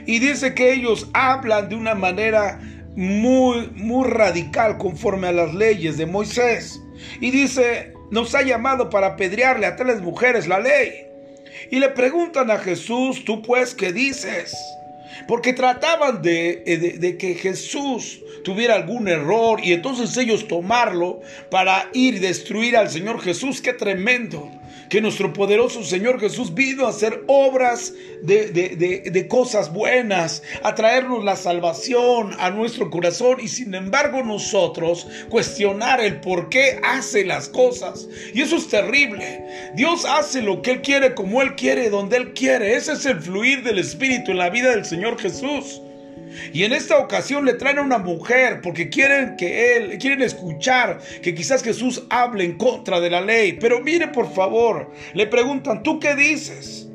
Y 0.07 0.19
dice 0.19 0.55
que 0.55 0.73
ellos 0.73 1.09
hablan 1.15 1.69
de 1.69 1.77
una 1.77 1.95
manera 1.95 2.61
muy, 2.95 3.71
muy 3.75 4.09
radical 4.09 4.79
conforme 4.79 5.29
a 5.29 5.33
las 5.33 5.55
leyes 5.55 5.97
de 5.97 6.07
Moisés. 6.07 6.81
Y 7.21 7.31
dice, 7.31 7.95
nos 8.11 8.35
ha 8.35 8.43
llamado 8.43 8.91
para 8.91 9.09
apedrearle 9.09 9.67
a 9.67 9.77
tales 9.77 10.01
mujeres 10.01 10.47
la 10.47 10.61
ley. 10.61 11.14
Y 11.71 11.79
le 11.79 11.89
preguntan 11.91 12.51
a 12.51 12.59
Jesús, 12.59 13.25
tú 13.25 13.43
pues, 13.43 13.75
¿qué 13.75 13.93
dices? 13.93 14.55
Porque 15.27 15.53
trataban 15.53 16.23
de, 16.23 16.63
de, 16.67 16.99
de, 16.99 17.17
que 17.17 17.35
Jesús 17.35 18.21
tuviera 18.43 18.75
algún 18.75 19.09
error 19.09 19.61
y 19.63 19.73
entonces 19.73 20.17
ellos 20.17 20.47
tomarlo 20.49 21.21
para 21.51 21.89
ir 21.93 22.15
y 22.15 22.19
destruir 22.19 22.77
al 22.77 22.91
Señor 22.91 23.21
Jesús. 23.21 23.61
Qué 23.61 23.73
tremendo 23.73 24.51
que 24.95 25.01
nuestro 25.01 25.33
poderoso 25.33 25.83
Señor 25.83 26.21
Jesús 26.21 26.55
vino 26.55 26.87
a 26.87 26.91
hacer 26.91 27.25
obras 27.27 27.95
de, 28.23 28.53
de, 28.53 29.11
de, 29.11 29.27
cosas 29.27 29.73
buenas, 29.73 30.45
a 30.63 30.77
traernos 30.77 31.25
la 31.25 31.35
salvación 31.35 32.31
a 32.39 32.51
nuestro 32.51 32.91
corazón 32.91 33.39
y 33.43 33.49
sin 33.49 33.75
embargo 33.75 34.23
nosotros 34.23 35.09
cuestionar 35.31 36.01
el 36.01 36.21
por 36.21 36.49
qué 36.49 36.79
hace 36.85 37.25
las 37.25 37.49
cosas. 37.49 38.07
Y 38.35 38.43
eso 38.43 38.55
es 38.55 38.69
terrible. 38.69 39.73
Dios 39.75 40.05
hace 40.05 40.43
lo 40.43 40.63
que 40.63 40.71
Él 40.71 40.81
quiere, 40.83 41.17
como 41.17 41.43
Él 41.43 41.57
quiere, 41.57 41.91
donde 41.91 42.17
Él 42.17 42.33
quiere. 42.33 42.77
Ese 42.77 42.93
es 42.93 43.05
el 43.05 43.21
fluir 43.21 43.65
del 43.65 43.81
Espíritu 43.81 44.31
en 44.31 44.39
la 44.39 44.49
vida 44.49 44.71
del 44.71 44.85
Señor 44.85 45.19
Jesús. 45.19 45.81
Y 46.53 46.65
en 46.65 46.73
esta 46.73 46.99
ocasión 46.99 47.45
le 47.45 47.55
traen 47.55 47.79
a 47.79 47.83
una 47.83 47.99
mujer 47.99 48.61
porque 48.63 48.89
quieren 48.89 49.37
que 49.37 49.77
él, 49.77 49.99
quieren 49.99 50.23
escuchar 50.23 51.01
que 51.23 51.35
quizás 51.35 51.63
Jesús 51.63 52.05
hable 52.11 52.45
en 52.45 52.57
contra 52.57 53.01
de 53.01 53.11
la 53.11 53.21
ley. 53.21 53.59
Pero 53.61 53.81
mire 53.81 54.09
por 54.09 54.33
favor, 54.33 54.93
le 55.15 55.27
preguntan, 55.27 55.83
¿tú 55.83 55.99
qué 55.99 56.15
dices? 56.15 56.89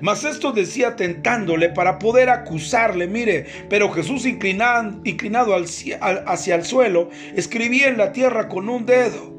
Mas 0.00 0.24
esto 0.24 0.50
decía 0.50 0.96
tentándole 0.96 1.68
para 1.68 2.00
poder 2.00 2.28
acusarle, 2.28 3.06
mire, 3.06 3.46
pero 3.68 3.88
Jesús 3.92 4.26
inclinado, 4.26 5.00
inclinado 5.04 5.54
hacia 5.54 6.54
el 6.56 6.64
suelo, 6.64 7.08
escribía 7.36 7.86
en 7.86 7.98
la 7.98 8.12
tierra 8.12 8.48
con 8.48 8.68
un 8.68 8.84
dedo. 8.84 9.32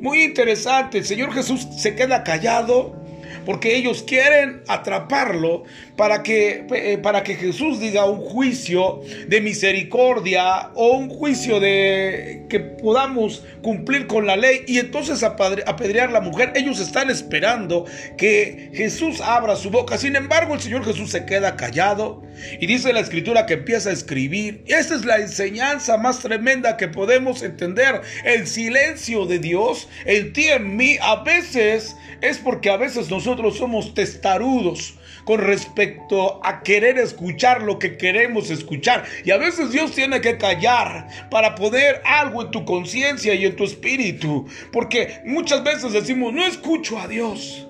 Muy 0.00 0.22
interesante, 0.22 0.98
el 0.98 1.04
Señor 1.04 1.32
Jesús 1.32 1.66
se 1.76 1.96
queda 1.96 2.22
callado 2.22 3.03
porque 3.44 3.76
ellos 3.76 4.02
quieren 4.02 4.62
atraparlo 4.68 5.64
para 5.96 6.22
que, 6.22 6.66
eh, 6.74 6.98
para 6.98 7.22
que 7.22 7.34
Jesús 7.34 7.80
diga 7.80 8.04
un 8.04 8.20
juicio 8.20 9.00
de 9.28 9.40
misericordia 9.40 10.70
o 10.74 10.96
un 10.96 11.08
juicio 11.08 11.60
de 11.60 12.44
que 12.48 12.60
podamos 12.60 13.44
cumplir 13.62 14.06
con 14.06 14.26
la 14.26 14.36
ley 14.36 14.62
y 14.66 14.78
entonces 14.78 15.22
apedrear 15.22 16.08
a 16.08 16.12
la 16.12 16.20
mujer. 16.20 16.52
Ellos 16.54 16.80
están 16.80 17.10
esperando 17.10 17.84
que 18.16 18.70
Jesús 18.74 19.20
abra 19.20 19.56
su 19.56 19.70
boca. 19.70 19.98
Sin 19.98 20.16
embargo, 20.16 20.54
el 20.54 20.60
Señor 20.60 20.84
Jesús 20.84 21.10
se 21.10 21.24
queda 21.24 21.56
callado 21.56 22.22
y 22.60 22.66
dice 22.66 22.92
la 22.92 23.00
escritura 23.00 23.46
que 23.46 23.54
empieza 23.54 23.90
a 23.90 23.92
escribir. 23.92 24.62
Esta 24.66 24.94
es 24.94 25.04
la 25.04 25.18
enseñanza 25.18 25.96
más 25.96 26.20
tremenda 26.20 26.76
que 26.76 26.88
podemos 26.88 27.42
entender. 27.42 28.00
El 28.24 28.46
silencio 28.46 29.26
de 29.26 29.38
Dios 29.38 29.88
en 30.04 30.32
ti, 30.32 30.48
en 30.48 30.76
mí, 30.76 30.96
a 31.00 31.22
veces 31.22 31.96
es 32.20 32.38
porque 32.38 32.70
a 32.70 32.76
veces 32.76 33.10
nosotros 33.10 33.33
somos 33.50 33.94
testarudos 33.94 34.94
con 35.24 35.40
respecto 35.40 36.40
a 36.44 36.62
querer 36.62 36.98
escuchar 36.98 37.62
lo 37.62 37.78
que 37.78 37.96
queremos 37.96 38.50
escuchar. 38.50 39.04
Y 39.24 39.30
a 39.30 39.36
veces 39.38 39.72
Dios 39.72 39.92
tiene 39.92 40.20
que 40.20 40.36
callar 40.38 41.08
para 41.30 41.54
poder 41.54 42.02
algo 42.04 42.42
en 42.42 42.50
tu 42.50 42.64
conciencia 42.64 43.34
y 43.34 43.44
en 43.46 43.56
tu 43.56 43.64
espíritu. 43.64 44.46
Porque 44.72 45.22
muchas 45.24 45.64
veces 45.64 45.92
decimos, 45.92 46.32
no 46.32 46.44
escucho 46.44 46.98
a 46.98 47.08
Dios. 47.08 47.66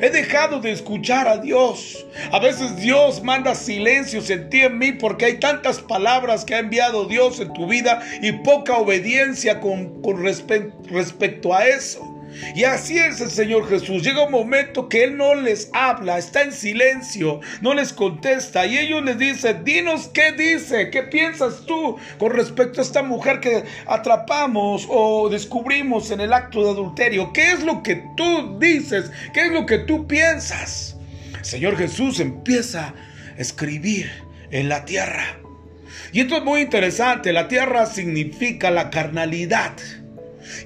He 0.00 0.10
dejado 0.10 0.60
de 0.60 0.70
escuchar 0.70 1.26
a 1.26 1.38
Dios. 1.38 2.06
A 2.30 2.38
veces 2.38 2.76
Dios 2.76 3.22
manda 3.22 3.54
silencios 3.54 4.30
en 4.30 4.48
ti 4.48 4.60
en 4.60 4.78
mí 4.78 4.92
porque 4.92 5.24
hay 5.24 5.40
tantas 5.40 5.80
palabras 5.80 6.44
que 6.44 6.54
ha 6.54 6.60
enviado 6.60 7.06
Dios 7.06 7.40
en 7.40 7.52
tu 7.52 7.66
vida 7.66 8.00
y 8.22 8.32
poca 8.32 8.76
obediencia 8.76 9.60
con, 9.60 10.00
con 10.02 10.22
respecto 10.22 11.54
a 11.54 11.66
eso. 11.66 12.11
Y 12.54 12.64
así 12.64 12.98
es 12.98 13.20
el 13.20 13.30
Señor 13.30 13.68
Jesús. 13.68 14.02
Llega 14.02 14.24
un 14.24 14.32
momento 14.32 14.88
que 14.88 15.04
Él 15.04 15.16
no 15.16 15.34
les 15.34 15.70
habla, 15.72 16.18
está 16.18 16.42
en 16.42 16.52
silencio, 16.52 17.40
no 17.60 17.74
les 17.74 17.92
contesta. 17.92 18.66
Y 18.66 18.78
ellos 18.78 19.02
les 19.04 19.18
dicen, 19.18 19.64
dinos 19.64 20.08
qué 20.12 20.32
dice, 20.32 20.90
qué 20.90 21.02
piensas 21.04 21.64
tú 21.66 21.96
con 22.18 22.32
respecto 22.32 22.80
a 22.80 22.84
esta 22.84 23.02
mujer 23.02 23.40
que 23.40 23.64
atrapamos 23.86 24.86
o 24.88 25.28
descubrimos 25.28 26.10
en 26.10 26.20
el 26.20 26.32
acto 26.32 26.64
de 26.64 26.70
adulterio. 26.70 27.32
¿Qué 27.32 27.52
es 27.52 27.62
lo 27.62 27.82
que 27.82 28.04
tú 28.16 28.58
dices? 28.58 29.10
¿Qué 29.32 29.46
es 29.46 29.52
lo 29.52 29.66
que 29.66 29.78
tú 29.78 30.06
piensas? 30.06 30.96
Señor 31.42 31.76
Jesús 31.76 32.20
empieza 32.20 32.88
a 32.88 32.94
escribir 33.36 34.10
en 34.50 34.68
la 34.68 34.84
tierra. 34.84 35.38
Y 36.12 36.20
esto 36.20 36.36
es 36.36 36.44
muy 36.44 36.60
interesante. 36.60 37.32
La 37.32 37.48
tierra 37.48 37.86
significa 37.86 38.70
la 38.70 38.90
carnalidad. 38.90 39.72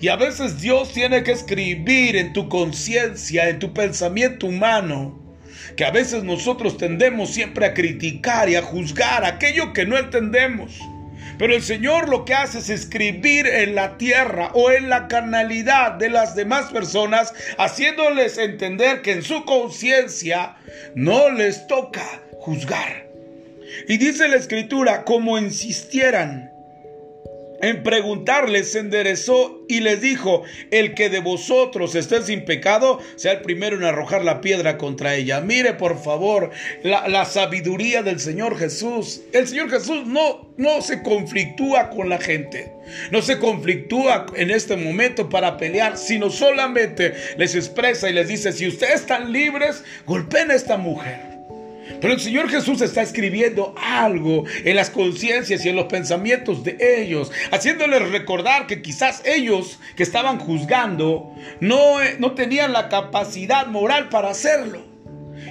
Y 0.00 0.08
a 0.08 0.16
veces 0.16 0.60
Dios 0.60 0.92
tiene 0.92 1.22
que 1.22 1.32
escribir 1.32 2.16
en 2.16 2.32
tu 2.32 2.48
conciencia, 2.48 3.48
en 3.48 3.58
tu 3.58 3.72
pensamiento 3.72 4.46
humano, 4.46 5.18
que 5.76 5.84
a 5.84 5.90
veces 5.90 6.22
nosotros 6.24 6.76
tendemos 6.76 7.30
siempre 7.30 7.66
a 7.66 7.74
criticar 7.74 8.48
y 8.48 8.56
a 8.56 8.62
juzgar 8.62 9.24
aquello 9.24 9.72
que 9.72 9.86
no 9.86 9.98
entendemos. 9.98 10.78
Pero 11.38 11.54
el 11.54 11.62
Señor 11.62 12.08
lo 12.08 12.24
que 12.24 12.34
hace 12.34 12.58
es 12.58 12.70
escribir 12.70 13.46
en 13.46 13.74
la 13.74 13.98
tierra 13.98 14.50
o 14.54 14.70
en 14.70 14.88
la 14.88 15.06
carnalidad 15.06 15.92
de 15.92 16.08
las 16.08 16.34
demás 16.34 16.72
personas, 16.72 17.34
haciéndoles 17.58 18.38
entender 18.38 19.02
que 19.02 19.12
en 19.12 19.22
su 19.22 19.44
conciencia 19.44 20.56
no 20.94 21.30
les 21.30 21.66
toca 21.66 22.04
juzgar. 22.38 23.06
Y 23.88 23.98
dice 23.98 24.28
la 24.28 24.36
escritura, 24.36 25.04
como 25.04 25.36
insistieran 25.36 26.50
en 27.60 27.82
preguntarles 27.82 28.72
se 28.72 28.80
enderezó 28.80 29.64
y 29.68 29.80
les 29.80 30.00
dijo, 30.00 30.42
el 30.70 30.94
que 30.94 31.08
de 31.08 31.20
vosotros 31.20 31.94
esté 31.94 32.22
sin 32.22 32.44
pecado, 32.44 33.00
sea 33.16 33.32
el 33.32 33.40
primero 33.40 33.76
en 33.76 33.84
arrojar 33.84 34.24
la 34.24 34.40
piedra 34.40 34.78
contra 34.78 35.14
ella. 35.14 35.40
Mire 35.40 35.74
por 35.74 36.02
favor 36.02 36.50
la, 36.82 37.08
la, 37.08 37.24
sabiduría 37.24 38.02
del 38.02 38.20
Señor 38.20 38.58
Jesús. 38.58 39.22
El 39.32 39.48
Señor 39.48 39.70
Jesús 39.70 40.06
no, 40.06 40.52
no 40.56 40.82
se 40.82 41.02
conflictúa 41.02 41.90
con 41.90 42.08
la 42.08 42.18
gente, 42.18 42.72
no 43.10 43.22
se 43.22 43.38
conflictúa 43.38 44.26
en 44.36 44.50
este 44.50 44.76
momento 44.76 45.28
para 45.28 45.56
pelear, 45.56 45.96
sino 45.96 46.30
solamente 46.30 47.14
les 47.36 47.54
expresa 47.54 48.08
y 48.08 48.12
les 48.12 48.28
dice, 48.28 48.52
si 48.52 48.66
ustedes 48.68 49.00
están 49.00 49.32
libres, 49.32 49.82
golpeen 50.06 50.50
a 50.50 50.54
esta 50.54 50.76
mujer. 50.76 51.35
Pero 52.00 52.14
el 52.14 52.20
Señor 52.20 52.48
Jesús 52.48 52.80
está 52.80 53.02
escribiendo 53.02 53.74
algo 53.76 54.44
en 54.64 54.76
las 54.76 54.90
conciencias 54.90 55.64
y 55.64 55.68
en 55.68 55.76
los 55.76 55.86
pensamientos 55.86 56.64
de 56.64 56.76
ellos, 57.00 57.30
haciéndoles 57.50 58.10
recordar 58.10 58.66
que 58.66 58.82
quizás 58.82 59.22
ellos 59.24 59.78
que 59.96 60.02
estaban 60.02 60.38
juzgando 60.38 61.34
no, 61.60 61.98
no 62.18 62.32
tenían 62.32 62.72
la 62.72 62.88
capacidad 62.88 63.66
moral 63.66 64.08
para 64.08 64.30
hacerlo. 64.30 64.84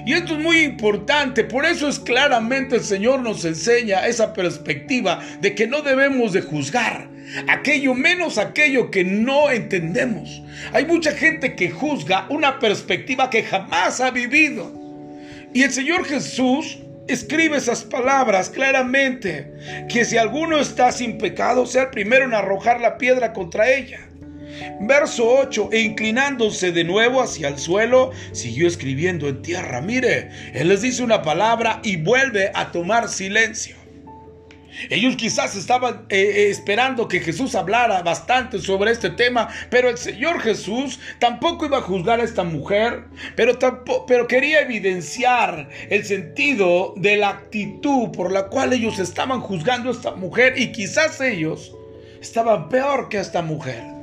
Y 0.06 0.14
esto 0.14 0.34
es 0.34 0.40
muy 0.40 0.60
importante, 0.60 1.44
por 1.44 1.66
eso 1.66 1.88
es 1.88 2.00
claramente 2.00 2.76
el 2.76 2.84
Señor 2.84 3.22
nos 3.22 3.44
enseña 3.46 4.06
esa 4.06 4.34
perspectiva 4.34 5.20
de 5.42 5.56
que 5.56 5.68
no 5.68 5.82
debemos 5.82 6.34
de 6.34 6.42
juzgar 6.42 7.10
aquello 7.48 7.94
menos 7.94 8.38
aquello 8.38 8.92
que 8.92 9.04
no 9.04 9.50
entendemos. 9.50 10.42
Hay 10.74 10.86
mucha 10.86 11.12
gente 11.12 11.56
que 11.56 11.72
juzga 11.72 12.28
una 12.30 12.60
perspectiva 12.60 13.30
que 13.30 13.44
jamás 13.44 14.00
ha 14.00 14.12
vivido. 14.12 14.85
Y 15.56 15.64
el 15.64 15.72
Señor 15.72 16.04
Jesús 16.04 16.80
escribe 17.08 17.56
esas 17.56 17.86
palabras 17.86 18.50
claramente, 18.50 19.54
que 19.88 20.04
si 20.04 20.18
alguno 20.18 20.60
está 20.60 20.92
sin 20.92 21.18
pecado, 21.18 21.66
sea 21.66 21.84
el 21.84 21.90
primero 21.92 22.26
en 22.26 22.34
arrojar 22.34 22.82
la 22.82 22.98
piedra 22.98 23.32
contra 23.32 23.72
ella. 23.72 24.02
Verso 24.82 25.26
8, 25.26 25.70
e 25.72 25.80
inclinándose 25.80 26.74
de 26.74 26.84
nuevo 26.84 27.22
hacia 27.22 27.48
el 27.48 27.58
suelo, 27.58 28.12
siguió 28.34 28.68
escribiendo 28.68 29.30
en 29.30 29.42
tierra. 29.42 29.80
Mire, 29.80 30.30
él 30.54 30.68
les 30.68 30.82
dice 30.82 31.02
una 31.02 31.22
palabra 31.22 31.80
y 31.84 31.96
vuelve 31.96 32.52
a 32.54 32.74
tomar 32.74 33.08
silencio. 33.08 33.78
Ellos 34.90 35.16
quizás 35.16 35.56
estaban 35.56 36.06
eh, 36.10 36.20
eh, 36.20 36.50
esperando 36.50 37.08
que 37.08 37.20
Jesús 37.20 37.56
hablara 37.56 38.02
bastante 38.02 38.60
sobre 38.60 38.92
este 38.92 39.10
tema, 39.10 39.50
pero 39.70 39.90
el 39.90 39.98
Señor 39.98 40.40
Jesús 40.42 41.00
tampoco 41.20 41.66
iba 41.66 41.78
a 41.78 41.82
juzgar 41.82 42.20
a 42.20 42.24
esta 42.24 42.44
mujer, 42.44 43.06
pero, 43.36 43.58
tampoco, 43.58 44.06
pero 44.06 44.28
quería 44.28 44.62
evidenciar 44.62 45.70
el 45.90 46.06
sentido 46.06 46.94
de 46.98 47.18
la 47.18 47.30
actitud 47.30 48.12
por 48.12 48.32
la 48.32 48.48
cual 48.48 48.74
ellos 48.74 49.00
estaban 49.00 49.42
juzgando 49.42 49.90
a 49.90 49.94
esta 49.94 50.12
mujer 50.12 50.54
y 50.58 50.72
quizás 50.72 51.22
ellos 51.22 51.74
estaban 52.22 52.70
peor 52.70 53.10
que 53.10 53.20
esta 53.20 53.42
mujer. 53.42 53.95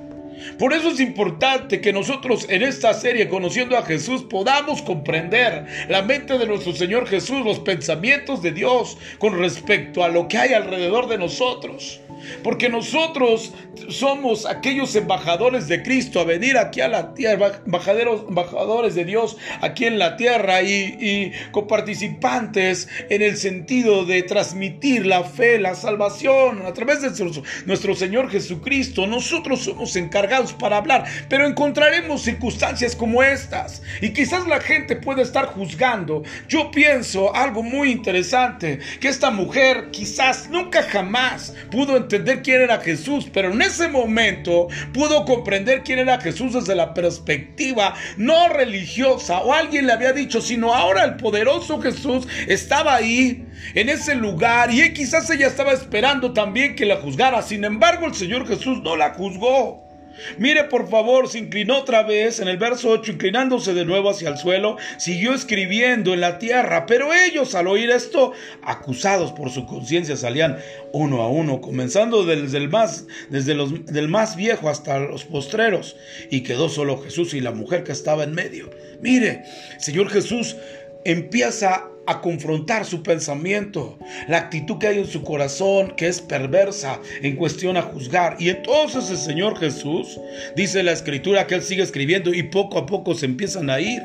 Por 0.59 0.73
eso 0.73 0.91
es 0.91 1.01
importante 1.01 1.81
que 1.81 1.93
nosotros 1.93 2.47
en 2.49 2.63
esta 2.63 2.95
serie, 2.95 3.29
conociendo 3.29 3.77
a 3.77 3.83
Jesús, 3.83 4.23
podamos 4.23 4.83
comprender 4.83 5.67
la 5.89 6.03
mente 6.03 6.39
de 6.39 6.47
nuestro 6.47 6.73
Señor 6.73 7.07
Jesús, 7.07 7.45
los 7.45 7.61
pensamientos 7.61 8.43
de 8.43 8.53
Dios 8.53 8.99
con 9.19 9.39
respecto 9.39 10.05
a 10.05 10.09
lo 10.09 10.29
que 10.29 10.39
hay 10.39 10.53
alrededor 10.53 11.09
de 11.09 11.19
nosotros. 11.19 12.01
Porque 12.43 12.69
nosotros 12.69 13.53
somos 13.89 14.47
aquellos 14.47 14.95
embajadores 14.95 15.69
de 15.69 15.83
Cristo 15.83 16.21
a 16.21 16.25
venir 16.25 16.57
aquí 16.57 16.81
a 16.81 16.89
la 16.89 17.15
tierra, 17.15 17.63
embajadores 17.67 18.95
de 18.95 19.05
Dios 19.05 19.37
aquí 19.61 19.87
en 19.87 19.99
la 19.99 20.17
tierra 20.17 20.63
y, 20.63 20.97
y 21.01 21.33
coparticipantes 21.51 22.89
en 23.09 23.23
el 23.23 23.37
sentido 23.37 24.05
de 24.05 24.23
transmitir 24.23 25.07
la 25.07 25.25
fe, 25.25 25.59
la 25.59 25.75
salvación 25.75 26.65
a 26.67 26.73
través 26.73 27.03
de 27.03 27.09
nuestro, 27.09 27.43
nuestro 27.67 27.95
Señor 27.95 28.31
Jesucristo. 28.31 29.07
Nosotros 29.07 29.61
somos 29.61 29.97
encargados 29.97 30.53
para 30.53 30.77
hablar, 30.77 31.05
pero 31.29 31.47
encontraremos 31.47 32.23
circunstancias 32.23 32.95
como 32.95 33.23
estas 33.23 33.83
y 34.01 34.11
quizás 34.11 34.47
la 34.47 34.61
gente 34.61 34.97
puede 34.97 35.23
estar 35.23 35.47
juzgando. 35.47 36.23
Yo 36.49 36.71
pienso 36.71 37.35
algo 37.35 37.63
muy 37.63 37.91
interesante, 37.91 38.79
que 39.01 39.09
esta 39.09 39.31
mujer 39.31 39.91
quizás 39.91 40.49
nunca 40.51 40.83
jamás 40.83 41.55
pudo 41.71 41.97
entender 41.97 42.12
entender 42.13 42.43
quién 42.43 42.61
era 42.61 42.79
Jesús, 42.79 43.27
pero 43.33 43.53
en 43.53 43.63
ese 43.63 43.89
momento 43.89 44.69
pudo 44.93 45.25
comprender 45.25 45.83
quién 45.83 45.99
era 45.99 46.21
Jesús 46.21 46.53
desde 46.53 46.75
la 46.75 46.93
perspectiva 46.93 47.95
no 48.17 48.49
religiosa 48.49 49.41
o 49.41 49.53
alguien 49.53 49.87
le 49.87 49.93
había 49.93 50.13
dicho, 50.13 50.41
sino 50.41 50.75
ahora 50.75 51.05
el 51.05 51.17
poderoso 51.17 51.81
Jesús 51.81 52.29
estaba 52.47 52.95
ahí 52.95 53.47
en 53.75 53.89
ese 53.89 54.15
lugar 54.15 54.73
y 54.73 54.93
quizás 54.93 55.31
ella 55.31 55.47
estaba 55.47 55.73
esperando 55.73 56.33
también 56.33 56.75
que 56.75 56.85
la 56.85 56.97
juzgara. 56.97 57.43
Sin 57.43 57.65
embargo, 57.65 58.07
el 58.07 58.15
Señor 58.15 58.47
Jesús 58.47 58.83
no 58.83 58.97
la 58.97 59.15
juzgó. 59.15 59.92
Mire 60.39 60.65
por 60.65 60.89
favor, 60.89 61.29
se 61.29 61.39
inclinó 61.39 61.79
otra 61.79 62.03
vez 62.03 62.41
en 62.41 62.49
el 62.49 62.57
verso 62.57 62.91
8, 62.91 63.13
inclinándose 63.13 63.75
de 63.75 63.85
nuevo 63.85 64.11
hacia 64.11 64.29
el 64.29 64.39
suelo, 64.39 64.77
siguió 64.99 65.35
escribiendo 65.35 66.15
en 66.15 66.21
la 66.21 66.39
tierra, 66.39 66.87
pero 66.87 67.13
ellos 67.13 67.55
al 67.55 67.67
oír 67.67 67.91
esto, 67.91 68.33
acusados 68.63 69.33
por 69.33 69.51
su 69.51 69.67
conciencia, 69.67 70.17
salían 70.17 70.59
uno 70.93 71.23
a 71.23 71.29
uno, 71.29 71.61
comenzando 71.61 72.25
desde 72.25 72.59
el 72.59 72.69
más, 72.69 73.07
desde 73.31 73.55
los, 73.55 73.87
del 73.87 74.09
más 74.09 74.37
viejo 74.37 74.69
hasta 74.69 74.99
los 74.99 75.25
postreros, 75.25 75.97
y 76.31 76.43
quedó 76.43 76.69
solo 76.69 77.03
Jesús 77.03 77.35
y 77.35 77.41
la 77.41 77.53
mujer 77.53 77.85
que 77.85 77.93
estaba 77.93 78.25
en 78.25 78.33
medio. 78.33 78.71
Mire, 79.01 79.45
Señor 79.79 80.09
Jesús 80.11 80.57
empieza 81.05 81.89
a 82.07 82.21
confrontar 82.21 82.85
su 82.85 83.03
pensamiento, 83.03 83.99
la 84.29 84.39
actitud 84.39 84.79
que 84.79 84.89
hay 84.89 84.99
en 84.99 85.07
su 85.07 85.23
corazón, 85.23 85.95
que 85.97 86.09
es 86.09 86.21
perversa 86.21 87.01
en 87.23 87.37
cuestión 87.37 87.77
a 87.77 87.83
juzgar. 87.83 88.37
Y 88.39 88.49
entonces 88.49 89.11
el 89.11 89.19
Señor 89.19 89.59
Jesús, 89.59 90.19
dice 90.57 90.83
la 90.83 90.93
escritura 90.93 91.47
que 91.47 91.55
Él 91.55 91.63
sigue 91.63 91.83
escribiendo 91.83 92.35
y 92.35 92.43
poco 92.45 92.79
a 92.79 92.87
poco 92.87 93.15
se 93.15 93.27
empiezan 93.27 93.71
a 93.71 93.81
ir. 93.81 94.03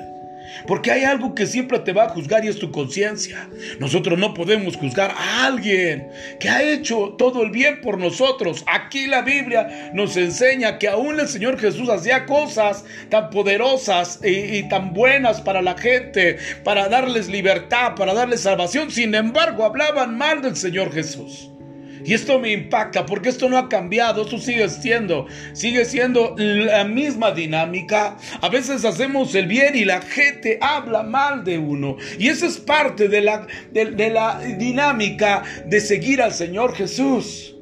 Porque 0.65 0.91
hay 0.91 1.03
algo 1.03 1.35
que 1.35 1.45
siempre 1.45 1.79
te 1.79 1.93
va 1.93 2.05
a 2.05 2.09
juzgar 2.09 2.43
y 2.43 2.47
es 2.47 2.59
tu 2.59 2.71
conciencia. 2.71 3.49
Nosotros 3.79 4.17
no 4.17 4.33
podemos 4.33 4.75
juzgar 4.75 5.11
a 5.11 5.45
alguien 5.45 6.07
que 6.39 6.49
ha 6.49 6.63
hecho 6.63 7.15
todo 7.17 7.43
el 7.43 7.51
bien 7.51 7.81
por 7.81 7.97
nosotros. 7.97 8.63
Aquí 8.67 9.07
la 9.07 9.21
Biblia 9.21 9.91
nos 9.93 10.17
enseña 10.17 10.79
que 10.79 10.87
aún 10.87 11.19
el 11.19 11.27
Señor 11.27 11.59
Jesús 11.59 11.89
hacía 11.89 12.25
cosas 12.25 12.85
tan 13.09 13.29
poderosas 13.29 14.19
y, 14.23 14.63
tan 14.69 14.93
buenas 14.93 15.41
para 15.41 15.61
la 15.61 15.77
gente, 15.77 16.37
para 16.63 16.89
darles 16.89 17.27
libertad, 17.27 17.95
para 17.95 18.13
darles 18.13 18.41
salvación. 18.41 18.91
Sin 18.91 19.13
embargo, 19.15 19.65
hablaban 19.65 20.17
mal 20.17 20.41
del 20.41 20.55
Señor 20.55 20.93
Jesús. 20.93 21.51
Y 22.07 22.13
esto 22.13 22.39
me 22.39 22.53
impacta 22.53 23.05
porque 23.05 23.27
esto 23.27 23.49
no 23.49 23.57
ha 23.57 23.67
cambiado, 23.67 24.21
esto 24.21 24.37
sigue 24.37 24.69
siendo, 24.69 25.27
sigue 25.51 25.83
siendo 25.83 26.35
la 26.37 26.85
misma 26.85 27.31
dinámica. 27.31 28.15
A 28.39 28.47
veces 28.47 28.85
hacemos 28.85 29.35
el 29.35 29.47
bien 29.47 29.75
y 29.75 29.83
la 29.83 30.01
gente 30.01 30.57
habla 30.61 31.03
mal 31.03 31.43
de 31.43 31.57
uno. 31.57 31.97
Y 32.17 32.29
eso 32.29 32.45
es 32.45 32.59
parte 32.59 33.09
de 33.09 33.19
la, 33.19 33.45
de, 33.73 34.09
la 34.09 34.39
dinámica 34.39 35.43
de 35.65 35.81
seguir 35.81 36.21
al 36.21 36.31
Señor 36.31 36.73
Jesús. 36.75 37.57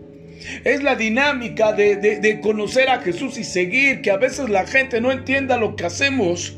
Es 0.64 0.84
la 0.84 0.96
dinámica 0.96 1.74
de, 1.74 1.96
de, 1.96 2.40
conocer 2.40 2.88
a 2.90 3.02
Jesús 3.02 3.40
y 3.40 3.44
seguir, 3.44 4.04
que 4.04 4.12
a 4.12 4.18
veces 4.18 4.48
la 4.50 4.68
gente 4.68 5.02
no 5.02 5.12
entienda 5.12 5.58
lo 5.58 5.76
que 5.76 5.88
hacemos 5.88 6.56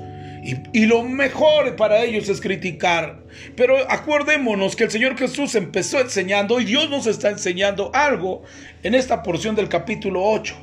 y, 0.72 0.86
lo 0.86 1.04
mejor 1.04 1.76
para 1.76 2.04
ellos 2.04 2.30
es 2.30 2.40
criticar. 2.40 3.22
Pero 3.56 3.80
acordémonos 3.92 4.76
que 4.78 4.86
el 4.86 4.92
Señor 4.92 5.18
Jesús 5.18 5.56
empezó 5.56 6.00
enseñando 6.00 6.62
y 6.62 6.66
Dios 6.66 6.90
nos 6.90 7.06
está 7.06 7.30
enseñando 7.30 7.92
algo 7.94 8.44
en 8.84 8.96
esta 8.96 9.24
porción 9.24 9.56
del 9.56 9.68
capítulo 9.68 10.24
8. 10.24 10.56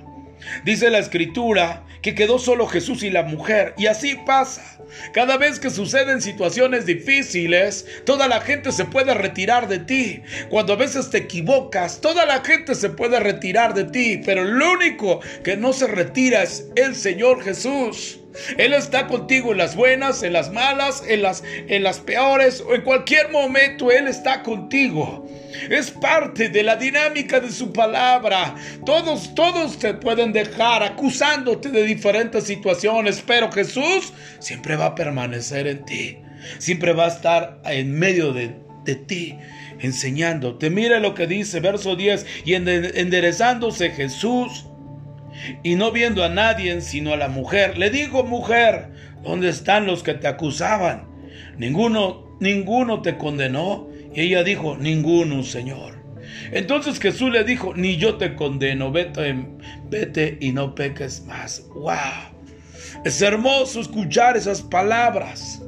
Dice 0.65 0.91
la 0.91 0.99
escritura 0.99 1.85
que 2.01 2.15
quedó 2.15 2.39
solo 2.39 2.67
Jesús 2.67 3.03
y 3.03 3.11
la 3.11 3.25
mujer. 3.25 3.75
Y 3.77 3.87
así 3.87 4.17
pasa. 4.27 4.79
Cada 5.13 5.37
vez 5.37 5.59
que 5.59 5.71
suceden 5.71 6.23
situaciones 6.23 6.87
difíciles, 6.87 7.87
toda 8.07 8.29
la 8.29 8.41
gente 8.41 8.73
se 8.73 8.85
puede 8.87 9.13
retirar 9.13 9.69
de 9.69 9.81
ti. 9.81 10.23
Cuando 10.49 10.75
a 10.75 10.77
veces 10.77 11.11
te 11.11 11.19
equivocas, 11.19 12.01
toda 12.01 12.25
la 12.25 12.43
gente 12.43 12.75
se 12.75 12.91
puede 12.91 13.21
retirar 13.21 13.75
de 13.75 13.85
ti. 13.85 14.21
Pero 14.25 14.43
el 14.43 14.61
único 14.61 15.21
que 15.43 15.57
no 15.57 15.73
se 15.73 15.87
retira 15.87 16.43
es 16.43 16.69
el 16.77 16.95
Señor 16.95 17.43
Jesús. 17.43 18.21
Él 18.59 18.73
está 18.73 19.07
contigo 19.07 19.53
en 19.53 19.59
las 19.59 19.77
buenas, 19.77 20.23
en 20.23 20.33
las 20.33 20.53
malas, 20.53 21.03
en 21.07 21.23
las, 21.23 21.43
en 21.47 21.83
las 21.83 22.01
peores 22.01 22.61
o 22.61 22.75
en 22.75 22.83
cualquier 22.83 23.31
momento 23.31 23.91
Él 23.91 24.09
está 24.09 24.43
contigo. 24.43 25.27
Es 25.71 25.91
parte 25.91 26.49
de 26.49 26.63
la 26.63 26.77
dinámica 26.77 27.41
de 27.41 27.51
su 27.51 27.73
palabra. 27.73 28.57
Todos, 28.85 29.35
todos 29.35 29.79
te 29.79 29.95
pueden 29.95 30.33
dejar 30.33 30.83
acusándote 30.83 31.71
de 31.71 31.85
diferentes 31.85 32.45
situaciones, 32.45 33.23
pero 33.25 33.53
Jesús 33.53 34.13
siempre 34.41 34.77
va 34.77 34.87
a 34.87 34.95
permanecer 34.95 35.67
en 35.67 35.85
ti. 35.85 36.19
Siempre 36.59 36.93
va 36.93 37.07
a 37.07 37.09
estar 37.09 37.61
en 37.65 37.99
medio 37.99 38.33
de, 38.33 38.55
de 38.85 38.97
ti 38.97 39.39
enseñándote. 39.81 40.71
Mire 40.71 41.01
lo 41.01 41.15
que 41.15 41.27
dice 41.27 41.61
verso 41.61 41.97
10. 41.97 42.27
Y 42.45 42.55
enderezándose 42.55 43.91
Jesús 43.91 44.67
y 45.63 45.75
no 45.75 45.93
viendo 45.93 46.25
a 46.25 46.29
nadie 46.29 46.81
sino 46.81 47.13
a 47.13 47.17
la 47.17 47.29
mujer, 47.29 47.79
le 47.79 47.91
dijo, 47.91 48.25
mujer, 48.25 48.91
¿dónde 49.23 49.49
están 49.49 49.87
los 49.87 50.03
que 50.03 50.15
te 50.15 50.29
acusaban? 50.29 51.07
Ninguno, 51.59 52.37
ninguno 52.41 53.03
te 53.03 53.17
condenó. 53.17 53.89
Y 54.15 54.23
ella 54.23 54.45
dijo, 54.45 54.77
ninguno, 54.77 55.43
Señor. 55.43 56.05
Entonces 56.53 57.01
Jesús 57.01 57.31
le 57.33 57.45
dijo, 57.45 57.75
ni 57.75 57.97
yo 57.97 58.17
te 58.17 58.35
condeno, 58.35 58.93
vete, 58.93 59.35
vete 59.91 60.39
y 60.41 60.53
no 60.53 60.75
peques 60.75 61.25
más. 61.25 61.65
¡Wow! 61.75 62.35
Es 63.05 63.21
hermoso 63.21 63.81
escuchar 63.81 64.37
esas 64.37 64.63
palabras. 64.63 65.63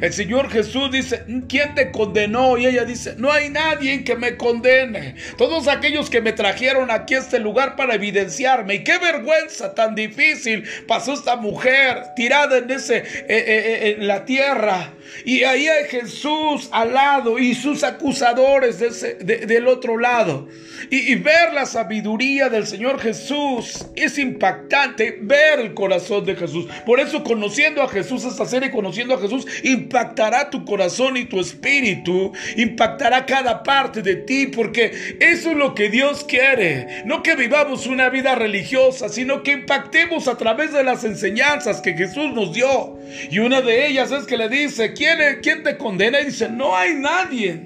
El 0.00 0.12
Señor 0.12 0.50
Jesús 0.50 0.90
dice, 0.90 1.24
¿quién 1.48 1.74
te 1.74 1.90
condenó? 1.90 2.56
Y 2.58 2.66
ella 2.66 2.84
dice, 2.84 3.14
no 3.16 3.30
hay 3.32 3.50
nadie 3.50 4.04
que 4.04 4.16
me 4.16 4.36
condene. 4.36 5.14
Todos 5.36 5.68
aquellos 5.68 6.10
que 6.10 6.20
me 6.20 6.32
trajeron 6.32 6.90
aquí 6.90 7.14
a 7.14 7.18
este 7.18 7.38
lugar 7.38 7.76
para 7.76 7.94
evidenciarme. 7.94 8.74
Y 8.74 8.84
qué 8.84 8.98
vergüenza 8.98 9.74
tan 9.74 9.94
difícil 9.94 10.64
pasó 10.86 11.12
esta 11.12 11.36
mujer 11.36 12.14
tirada 12.16 12.58
en, 12.58 12.70
ese, 12.70 12.98
eh, 12.98 13.04
eh, 13.28 13.44
eh, 13.46 13.96
en 13.98 14.06
la 14.06 14.24
tierra. 14.24 14.92
Y 15.24 15.44
ahí 15.44 15.68
hay 15.68 15.84
Jesús 15.84 16.68
al 16.72 16.94
lado 16.94 17.38
y 17.38 17.54
sus 17.54 17.84
acusadores 17.84 18.78
del 18.78 19.68
otro 19.68 19.98
lado. 19.98 20.48
Y, 20.90 21.12
y, 21.12 21.14
ver 21.16 21.52
la 21.52 21.66
sabiduría 21.66 22.48
del 22.48 22.66
Señor 22.66 22.98
Jesús 23.00 23.86
es 23.94 24.18
impactante 24.18 25.18
ver 25.20 25.60
el 25.60 25.74
corazón 25.74 26.24
de 26.24 26.34
Jesús. 26.36 26.66
Por 26.86 27.00
eso 27.00 27.22
conociendo 27.22 27.82
a 27.82 27.88
Jesús, 27.88 28.24
esta 28.24 28.46
serie 28.46 28.70
conociendo 28.70 29.14
a 29.14 29.20
Jesús, 29.20 29.46
impactará 29.62 30.48
tu 30.48 30.64
corazón 30.64 31.16
y 31.16 31.26
tu 31.26 31.38
espíritu, 31.38 32.32
impactará 32.56 33.26
cada 33.26 33.62
parte 33.62 34.02
de 34.02 34.16
ti, 34.16 34.46
porque 34.46 35.16
eso 35.20 35.50
es 35.50 35.56
lo 35.56 35.74
que 35.74 35.90
Dios 35.90 36.24
quiere. 36.24 37.02
No 37.04 37.22
que 37.22 37.36
vivamos 37.36 37.86
una 37.86 38.08
vida 38.08 38.34
religiosa, 38.34 39.08
sino 39.08 39.42
que 39.42 39.52
impactemos 39.52 40.28
a 40.28 40.36
través 40.36 40.72
de 40.72 40.84
las 40.84 41.04
enseñanzas 41.04 41.80
que 41.80 41.94
Jesús 41.94 42.32
nos 42.32 42.52
dio. 42.52 42.99
Y 43.30 43.38
una 43.38 43.60
de 43.60 43.86
ellas 43.86 44.10
es 44.12 44.24
que 44.24 44.36
le 44.36 44.48
dice, 44.48 44.92
¿quién, 44.92 45.62
te 45.62 45.76
condena? 45.76 46.20
Y 46.20 46.26
dice, 46.26 46.48
no 46.48 46.76
hay 46.76 46.94
nadie. 46.94 47.62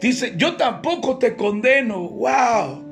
Dice, 0.00 0.34
yo 0.36 0.56
tampoco 0.56 1.18
te 1.18 1.34
condeno. 1.36 2.00
¡Wow! 2.08 2.88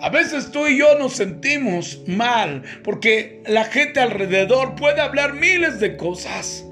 A 0.00 0.10
veces 0.10 0.50
tú 0.52 0.66
y 0.66 0.78
yo 0.78 0.98
nos 0.98 1.14
sentimos 1.14 2.00
mal 2.06 2.62
porque 2.84 3.42
la 3.46 3.64
gente 3.64 4.00
alrededor 4.00 4.74
puede 4.76 5.00
hablar 5.00 5.34
miles 5.34 5.80
de 5.80 5.96
cosas. 5.96 6.64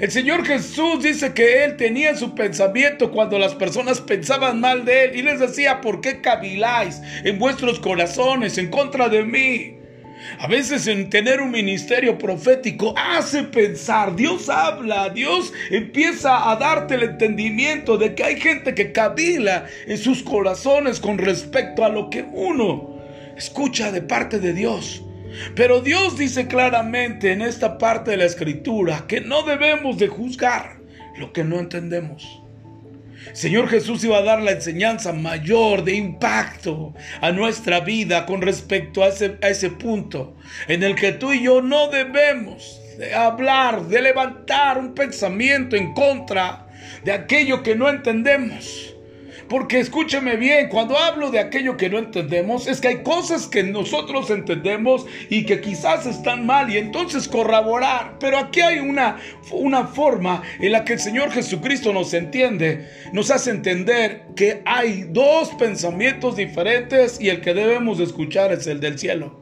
El 0.00 0.10
Señor 0.10 0.44
Jesús 0.46 1.02
dice 1.02 1.34
que 1.34 1.64
Él 1.64 1.76
tenía 1.76 2.16
su 2.16 2.34
pensamiento 2.34 3.10
cuando 3.10 3.38
las 3.38 3.54
personas 3.54 4.00
pensaban 4.00 4.60
mal 4.60 4.84
de 4.84 5.04
Él 5.04 5.16
y 5.16 5.22
les 5.22 5.40
decía, 5.40 5.80
¿por 5.80 6.00
qué 6.00 6.20
caviláis 6.20 7.00
en 7.22 7.38
vuestros 7.38 7.78
corazones 7.78 8.56
en 8.58 8.70
contra 8.70 9.08
de 9.08 9.22
mí? 9.22 9.79
A 10.38 10.46
veces 10.46 10.86
en 10.86 11.10
tener 11.10 11.40
un 11.40 11.50
ministerio 11.50 12.18
profético 12.18 12.94
hace 12.96 13.44
pensar, 13.44 14.16
Dios 14.16 14.48
habla, 14.48 15.10
Dios 15.10 15.52
empieza 15.70 16.50
a 16.50 16.56
darte 16.56 16.94
el 16.94 17.02
entendimiento 17.04 17.96
de 17.96 18.14
que 18.14 18.24
hay 18.24 18.40
gente 18.40 18.74
que 18.74 18.92
cavila 18.92 19.66
en 19.86 19.98
sus 19.98 20.22
corazones 20.22 21.00
con 21.00 21.18
respecto 21.18 21.84
a 21.84 21.88
lo 21.88 22.10
que 22.10 22.22
uno 22.22 23.00
escucha 23.36 23.90
de 23.92 24.02
parte 24.02 24.38
de 24.38 24.52
Dios. 24.52 25.02
Pero 25.54 25.80
Dios 25.80 26.18
dice 26.18 26.46
claramente 26.46 27.32
en 27.32 27.42
esta 27.42 27.78
parte 27.78 28.12
de 28.12 28.16
la 28.18 28.24
escritura 28.24 29.04
que 29.06 29.20
no 29.20 29.42
debemos 29.42 29.98
de 29.98 30.08
juzgar 30.08 30.80
lo 31.16 31.32
que 31.32 31.44
no 31.44 31.58
entendemos. 31.58 32.39
Señor 33.32 33.68
Jesús 33.68 34.02
iba 34.04 34.18
a 34.18 34.22
dar 34.22 34.40
la 34.42 34.52
enseñanza 34.52 35.12
mayor 35.12 35.84
de 35.84 35.94
impacto 35.94 36.94
a 37.20 37.30
nuestra 37.32 37.80
vida 37.80 38.26
con 38.26 38.42
respecto 38.42 39.02
a 39.02 39.08
ese, 39.08 39.70
punto 39.70 40.36
en 40.68 40.82
el 40.82 40.94
que 40.94 41.12
tú 41.12 41.32
y 41.32 41.42
yo 41.42 41.62
no 41.62 41.88
debemos 41.88 42.80
de 42.98 43.14
hablar, 43.14 43.86
de 43.86 44.02
levantar 44.02 44.78
un 44.78 44.94
pensamiento 44.94 45.76
en 45.76 45.94
contra 45.94 46.66
de 47.04 47.12
aquello 47.12 47.62
que 47.62 47.74
no 47.74 47.88
entendemos. 47.88 48.94
Porque 49.50 49.80
escúcheme 49.80 50.36
bien, 50.36 50.68
cuando 50.68 50.96
hablo 50.96 51.32
de 51.32 51.40
aquello 51.40 51.76
que 51.76 51.90
no 51.90 51.98
entendemos, 51.98 52.68
es 52.68 52.80
que 52.80 52.86
hay 52.86 53.02
cosas 53.02 53.48
que 53.48 53.64
nosotros 53.64 54.30
entendemos 54.30 55.06
y 55.28 55.44
que 55.44 55.60
quizás 55.60 56.06
están 56.06 56.46
mal 56.46 56.72
y 56.72 56.78
entonces 56.78 57.26
corroborar. 57.26 58.16
Pero 58.20 58.38
aquí 58.38 58.60
hay 58.60 58.78
una, 58.78 59.16
una 59.50 59.88
forma 59.88 60.44
en 60.60 60.70
la 60.70 60.84
que 60.84 60.92
el 60.92 61.00
Señor 61.00 61.32
Jesucristo 61.32 61.92
nos 61.92 62.14
entiende, 62.14 62.88
nos 63.12 63.32
hace 63.32 63.50
entender 63.50 64.22
que 64.36 64.62
hay 64.66 65.06
dos 65.10 65.48
pensamientos 65.58 66.36
diferentes 66.36 67.20
y 67.20 67.28
el 67.28 67.40
que 67.40 67.52
debemos 67.52 67.98
escuchar 67.98 68.52
es 68.52 68.68
el 68.68 68.78
del 68.78 69.00
cielo. 69.00 69.36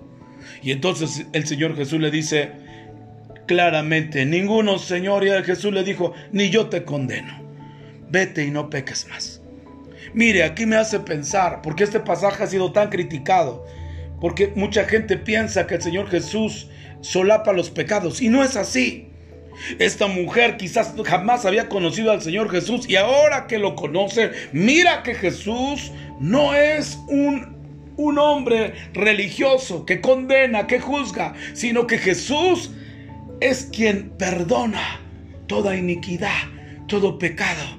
Y 0.62 0.71
entonces 0.71 1.27
el 1.35 1.47
Señor 1.47 1.77
Jesús 1.77 2.01
le 2.01 2.11
dice 2.11 2.53
claramente, 3.47 4.25
ninguno, 4.25 4.79
Señor, 4.79 5.27
y 5.27 5.31
Jesús 5.44 5.71
le 5.71 5.85
dijo, 5.85 6.14
ni 6.33 6.49
yo 6.49 6.71
te 6.71 6.85
condeno, 6.85 7.42
vete 8.09 8.47
y 8.47 8.51
no 8.51 8.71
peques 8.71 9.07
más. 9.11 9.38
Mire, 10.14 10.44
aquí 10.44 10.66
me 10.66 10.77
hace 10.77 11.01
pensar, 11.01 11.61
porque 11.62 11.85
este 11.85 12.01
pasaje 12.01 12.44
ha 12.44 12.47
sido 12.47 12.73
tan 12.73 12.88
criticado, 12.88 13.64
porque 14.21 14.53
mucha 14.55 14.85
gente 14.85 15.16
piensa 15.16 15.66
que 15.66 15.77
el 15.77 15.83
Señor 15.83 16.09
Jesús 16.09 16.68
solapa 17.01 17.53
los 17.53 17.71
pecados, 17.71 18.21
y 18.21 18.29
no 18.29 18.42
es 18.42 18.57
así. 18.57 19.09
Esta 19.79 20.07
mujer 20.07 20.57
quizás 20.57 20.94
jamás 21.05 21.44
había 21.44 21.68
conocido 21.68 22.12
al 22.12 22.23
Señor 22.23 22.49
Jesús 22.49 22.88
y 22.88 22.94
ahora 22.94 23.49
que 23.49 23.59
lo 23.59 23.75
conoce, 23.75 24.31
mira 24.53 25.03
que 25.03 25.14
Jesús 25.14 25.90
no 26.21 26.55
es 26.55 26.97
un, 27.09 27.57
un 27.97 28.18
hombre 28.18 28.75
religioso 28.94 29.85
que 29.85 30.01
condena, 30.01 30.68
que 30.68 30.79
juzga, 30.79 31.35
sino 31.55 31.88
que 31.88 31.99
Jesús 31.99 32.71
es 33.40 33.68
quien 33.73 34.11
perdona 34.11 35.01
toda 35.49 35.77
iniquidad, 35.77 36.44
todo 36.87 37.18
pecado. 37.18 37.79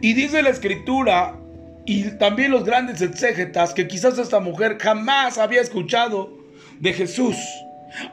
Y 0.00 0.14
dice 0.14 0.42
la 0.42 0.50
escritura 0.50 1.38
y 1.86 2.10
también 2.18 2.50
los 2.50 2.64
grandes 2.64 3.00
exégetas 3.00 3.72
que 3.72 3.86
quizás 3.86 4.18
esta 4.18 4.40
mujer 4.40 4.76
jamás 4.78 5.38
había 5.38 5.60
escuchado 5.60 6.36
de 6.80 6.92
Jesús. 6.92 7.36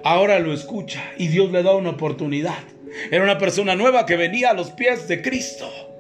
Ahora 0.04 0.40
lo 0.40 0.54
escucha 0.54 1.04
y 1.18 1.28
Dios 1.28 1.52
le 1.52 1.64
da 1.64 1.76
una 1.76 1.90
oportunidad. 1.90 2.60
Era 3.12 3.24
una 3.24 3.40
persona 3.40 3.76
nueva 3.76 4.06
que 4.06 4.16
venía 4.16 4.52
a 4.52 4.54
los 4.54 4.72
pies 4.72 5.08
de 5.08 5.22
Cristo. 5.22 5.93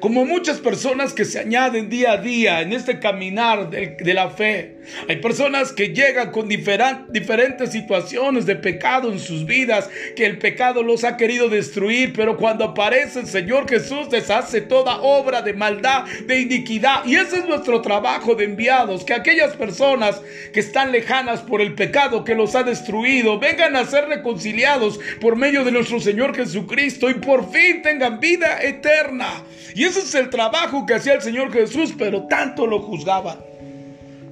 Como 0.00 0.24
muchas 0.24 0.58
personas 0.58 1.12
que 1.12 1.24
se 1.24 1.38
añaden 1.38 1.88
día 1.88 2.12
a 2.12 2.16
día 2.18 2.60
en 2.60 2.72
este 2.72 2.98
caminar 2.98 3.70
de, 3.70 4.14
la 4.14 4.30
fe. 4.30 4.76
Hay 5.08 5.16
personas 5.16 5.72
que 5.72 5.88
llegan 5.88 6.30
con 6.30 6.48
diferentes 6.48 7.72
situaciones 7.72 8.46
de 8.46 8.56
pecado 8.56 9.10
en 9.10 9.18
sus 9.18 9.44
vidas, 9.44 9.90
que 10.14 10.26
el 10.26 10.38
pecado 10.38 10.82
los 10.82 11.04
ha 11.04 11.16
querido 11.16 11.48
destruir, 11.48 12.12
pero 12.14 12.36
cuando 12.36 12.64
aparece 12.64 13.20
el 13.20 13.26
Señor 13.26 13.68
Jesús 13.68 14.08
deshace 14.10 14.60
toda 14.60 15.00
obra 15.00 15.42
de 15.42 15.54
maldad, 15.54 16.04
de 16.26 16.40
iniquidad. 16.40 17.04
Y 17.04 17.16
ese 17.16 17.38
es 17.38 17.46
nuestro 17.46 17.80
trabajo 17.80 18.34
de 18.34 18.44
enviados, 18.44 19.04
que 19.04 19.14
aquellas 19.14 19.54
personas 19.56 20.20
que 20.52 20.60
están 20.60 20.92
lejanas 20.92 21.40
por 21.40 21.60
el 21.60 21.74
pecado 21.74 22.24
que 22.24 22.34
los 22.34 22.54
ha 22.54 22.62
destruido, 22.62 23.38
vengan 23.38 23.76
a 23.76 23.84
ser 23.84 24.08
reconciliados 24.08 25.00
por 25.20 25.36
medio 25.36 25.64
de 25.64 25.72
nuestro 25.72 26.00
Señor 26.00 26.34
Jesucristo 26.34 27.10
y 27.10 27.14
por 27.14 27.50
fin 27.50 27.82
tengan 27.82 28.20
vida 28.20 28.62
eterna. 28.62 29.44
Y 29.76 29.84
ese 29.84 30.00
es 30.00 30.14
el 30.14 30.30
trabajo 30.30 30.86
que 30.86 30.94
hacía 30.94 31.12
el 31.12 31.20
Señor 31.20 31.52
Jesús, 31.52 31.94
pero 31.98 32.22
tanto 32.28 32.66
lo 32.66 32.80
juzgaban. 32.80 33.36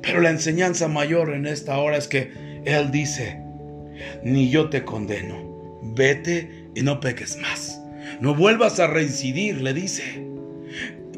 Pero 0.01 0.23
la 0.23 0.31
enseñanza 0.31 0.89
mayor 0.89 1.35
en 1.35 1.45
esta 1.45 1.77
hora 1.77 1.99
es 1.99 2.09
que 2.09 2.33
Él 2.65 2.91
dice, 2.91 3.43
ni 4.23 4.49
yo 4.49 4.71
te 4.71 4.87
condeno, 4.87 5.81
vete 5.83 6.71
y 6.75 6.81
no 6.81 6.99
peques 6.99 7.37
más. 7.37 7.79
No 8.23 8.35
vuelvas 8.35 8.81
a 8.81 8.87
reincidir, 8.87 9.61
le 9.61 9.75
dice. 9.75 10.27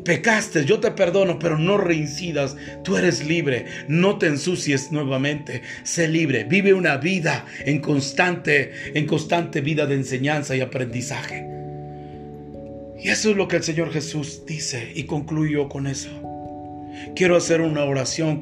Pecaste, 0.05 0.65
yo 0.65 0.81
te 0.81 0.91
perdono, 0.91 1.39
pero 1.39 1.57
no 1.57 1.79
reincidas. 1.79 2.57
Tú 2.83 2.97
eres 2.97 3.25
libre. 3.25 3.67
No 3.87 4.19
te 4.19 4.27
ensucies 4.27 4.91
nuevamente. 4.91 5.63
Sé 5.85 6.09
libre. 6.09 6.43
Vive 6.43 6.75
una 6.75 6.97
vida 6.97 7.47
en 7.65 7.81
constante, 7.81 8.73
en 8.93 9.07
constante 9.07 9.61
vida 9.61 9.87
de 9.87 9.95
enseñanza 9.95 10.57
y 10.57 10.63
aprendizaje. 10.63 11.56
Y 13.07 13.11
eso 13.11 13.31
es 13.31 13.37
lo 13.37 13.47
que 13.47 13.55
el 13.55 13.63
Señor 13.63 13.93
Jesús 13.93 14.45
dice 14.47 14.91
y 14.97 15.05
concluyo 15.05 15.69
con 15.69 15.87
eso. 15.87 16.11
Quiero 17.15 17.37
hacer 17.37 17.61
una 17.61 17.85
oración 17.85 18.41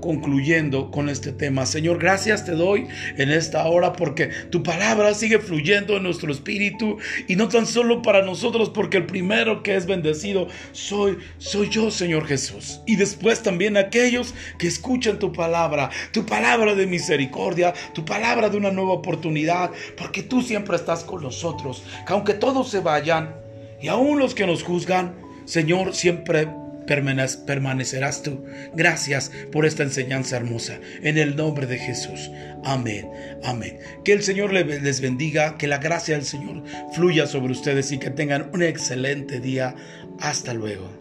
concluyendo 0.00 0.90
con 0.90 1.08
este 1.08 1.30
tema. 1.30 1.64
Señor, 1.64 2.00
gracias 2.00 2.44
te 2.44 2.50
doy 2.50 2.88
en 3.16 3.30
esta 3.30 3.64
hora 3.68 3.92
porque 3.92 4.30
tu 4.50 4.64
palabra 4.64 5.14
sigue 5.14 5.38
fluyendo 5.38 5.96
en 5.96 6.02
nuestro 6.02 6.32
espíritu 6.32 6.98
y 7.28 7.36
no 7.36 7.48
tan 7.48 7.68
solo 7.68 8.02
para 8.02 8.22
nosotros 8.22 8.70
porque 8.70 8.96
el 8.96 9.06
primero 9.06 9.62
que 9.62 9.76
es 9.76 9.86
bendecido 9.86 10.48
soy 10.72 11.18
soy 11.38 11.68
yo, 11.68 11.92
Señor 11.92 12.26
Jesús. 12.26 12.80
Y 12.86 12.96
después 12.96 13.44
también 13.44 13.76
aquellos 13.76 14.34
que 14.58 14.66
escuchan 14.66 15.20
tu 15.20 15.32
palabra, 15.32 15.88
tu 16.10 16.26
palabra 16.26 16.74
de 16.74 16.88
misericordia, 16.88 17.74
tu 17.94 18.04
palabra 18.04 18.48
de 18.48 18.56
una 18.56 18.72
nueva 18.72 18.94
oportunidad, 18.94 19.70
porque 19.96 20.24
tú 20.24 20.42
siempre 20.42 20.74
estás 20.74 21.04
con 21.04 21.22
nosotros. 21.22 21.84
Que 22.04 22.12
aunque 22.12 22.34
todos 22.34 22.68
se 22.72 22.80
vayan, 22.80 23.49
y 23.80 23.88
aún 23.88 24.18
los 24.18 24.34
que 24.34 24.46
nos 24.46 24.62
juzgan, 24.62 25.16
Señor, 25.44 25.94
siempre 25.94 26.48
permanecerás 26.86 28.22
tú. 28.22 28.44
Gracias 28.74 29.30
por 29.52 29.64
esta 29.64 29.82
enseñanza 29.82 30.36
hermosa. 30.36 30.80
En 31.02 31.18
el 31.18 31.36
nombre 31.36 31.66
de 31.66 31.78
Jesús. 31.78 32.30
Amén. 32.64 33.08
Amén. 33.44 33.78
Que 34.04 34.12
el 34.12 34.22
Señor 34.22 34.52
les 34.52 35.00
bendiga, 35.00 35.56
que 35.56 35.68
la 35.68 35.78
gracia 35.78 36.16
del 36.16 36.24
Señor 36.24 36.64
fluya 36.92 37.26
sobre 37.26 37.52
ustedes 37.52 37.92
y 37.92 37.98
que 37.98 38.10
tengan 38.10 38.50
un 38.52 38.62
excelente 38.62 39.40
día. 39.40 39.74
Hasta 40.18 40.52
luego. 40.52 40.99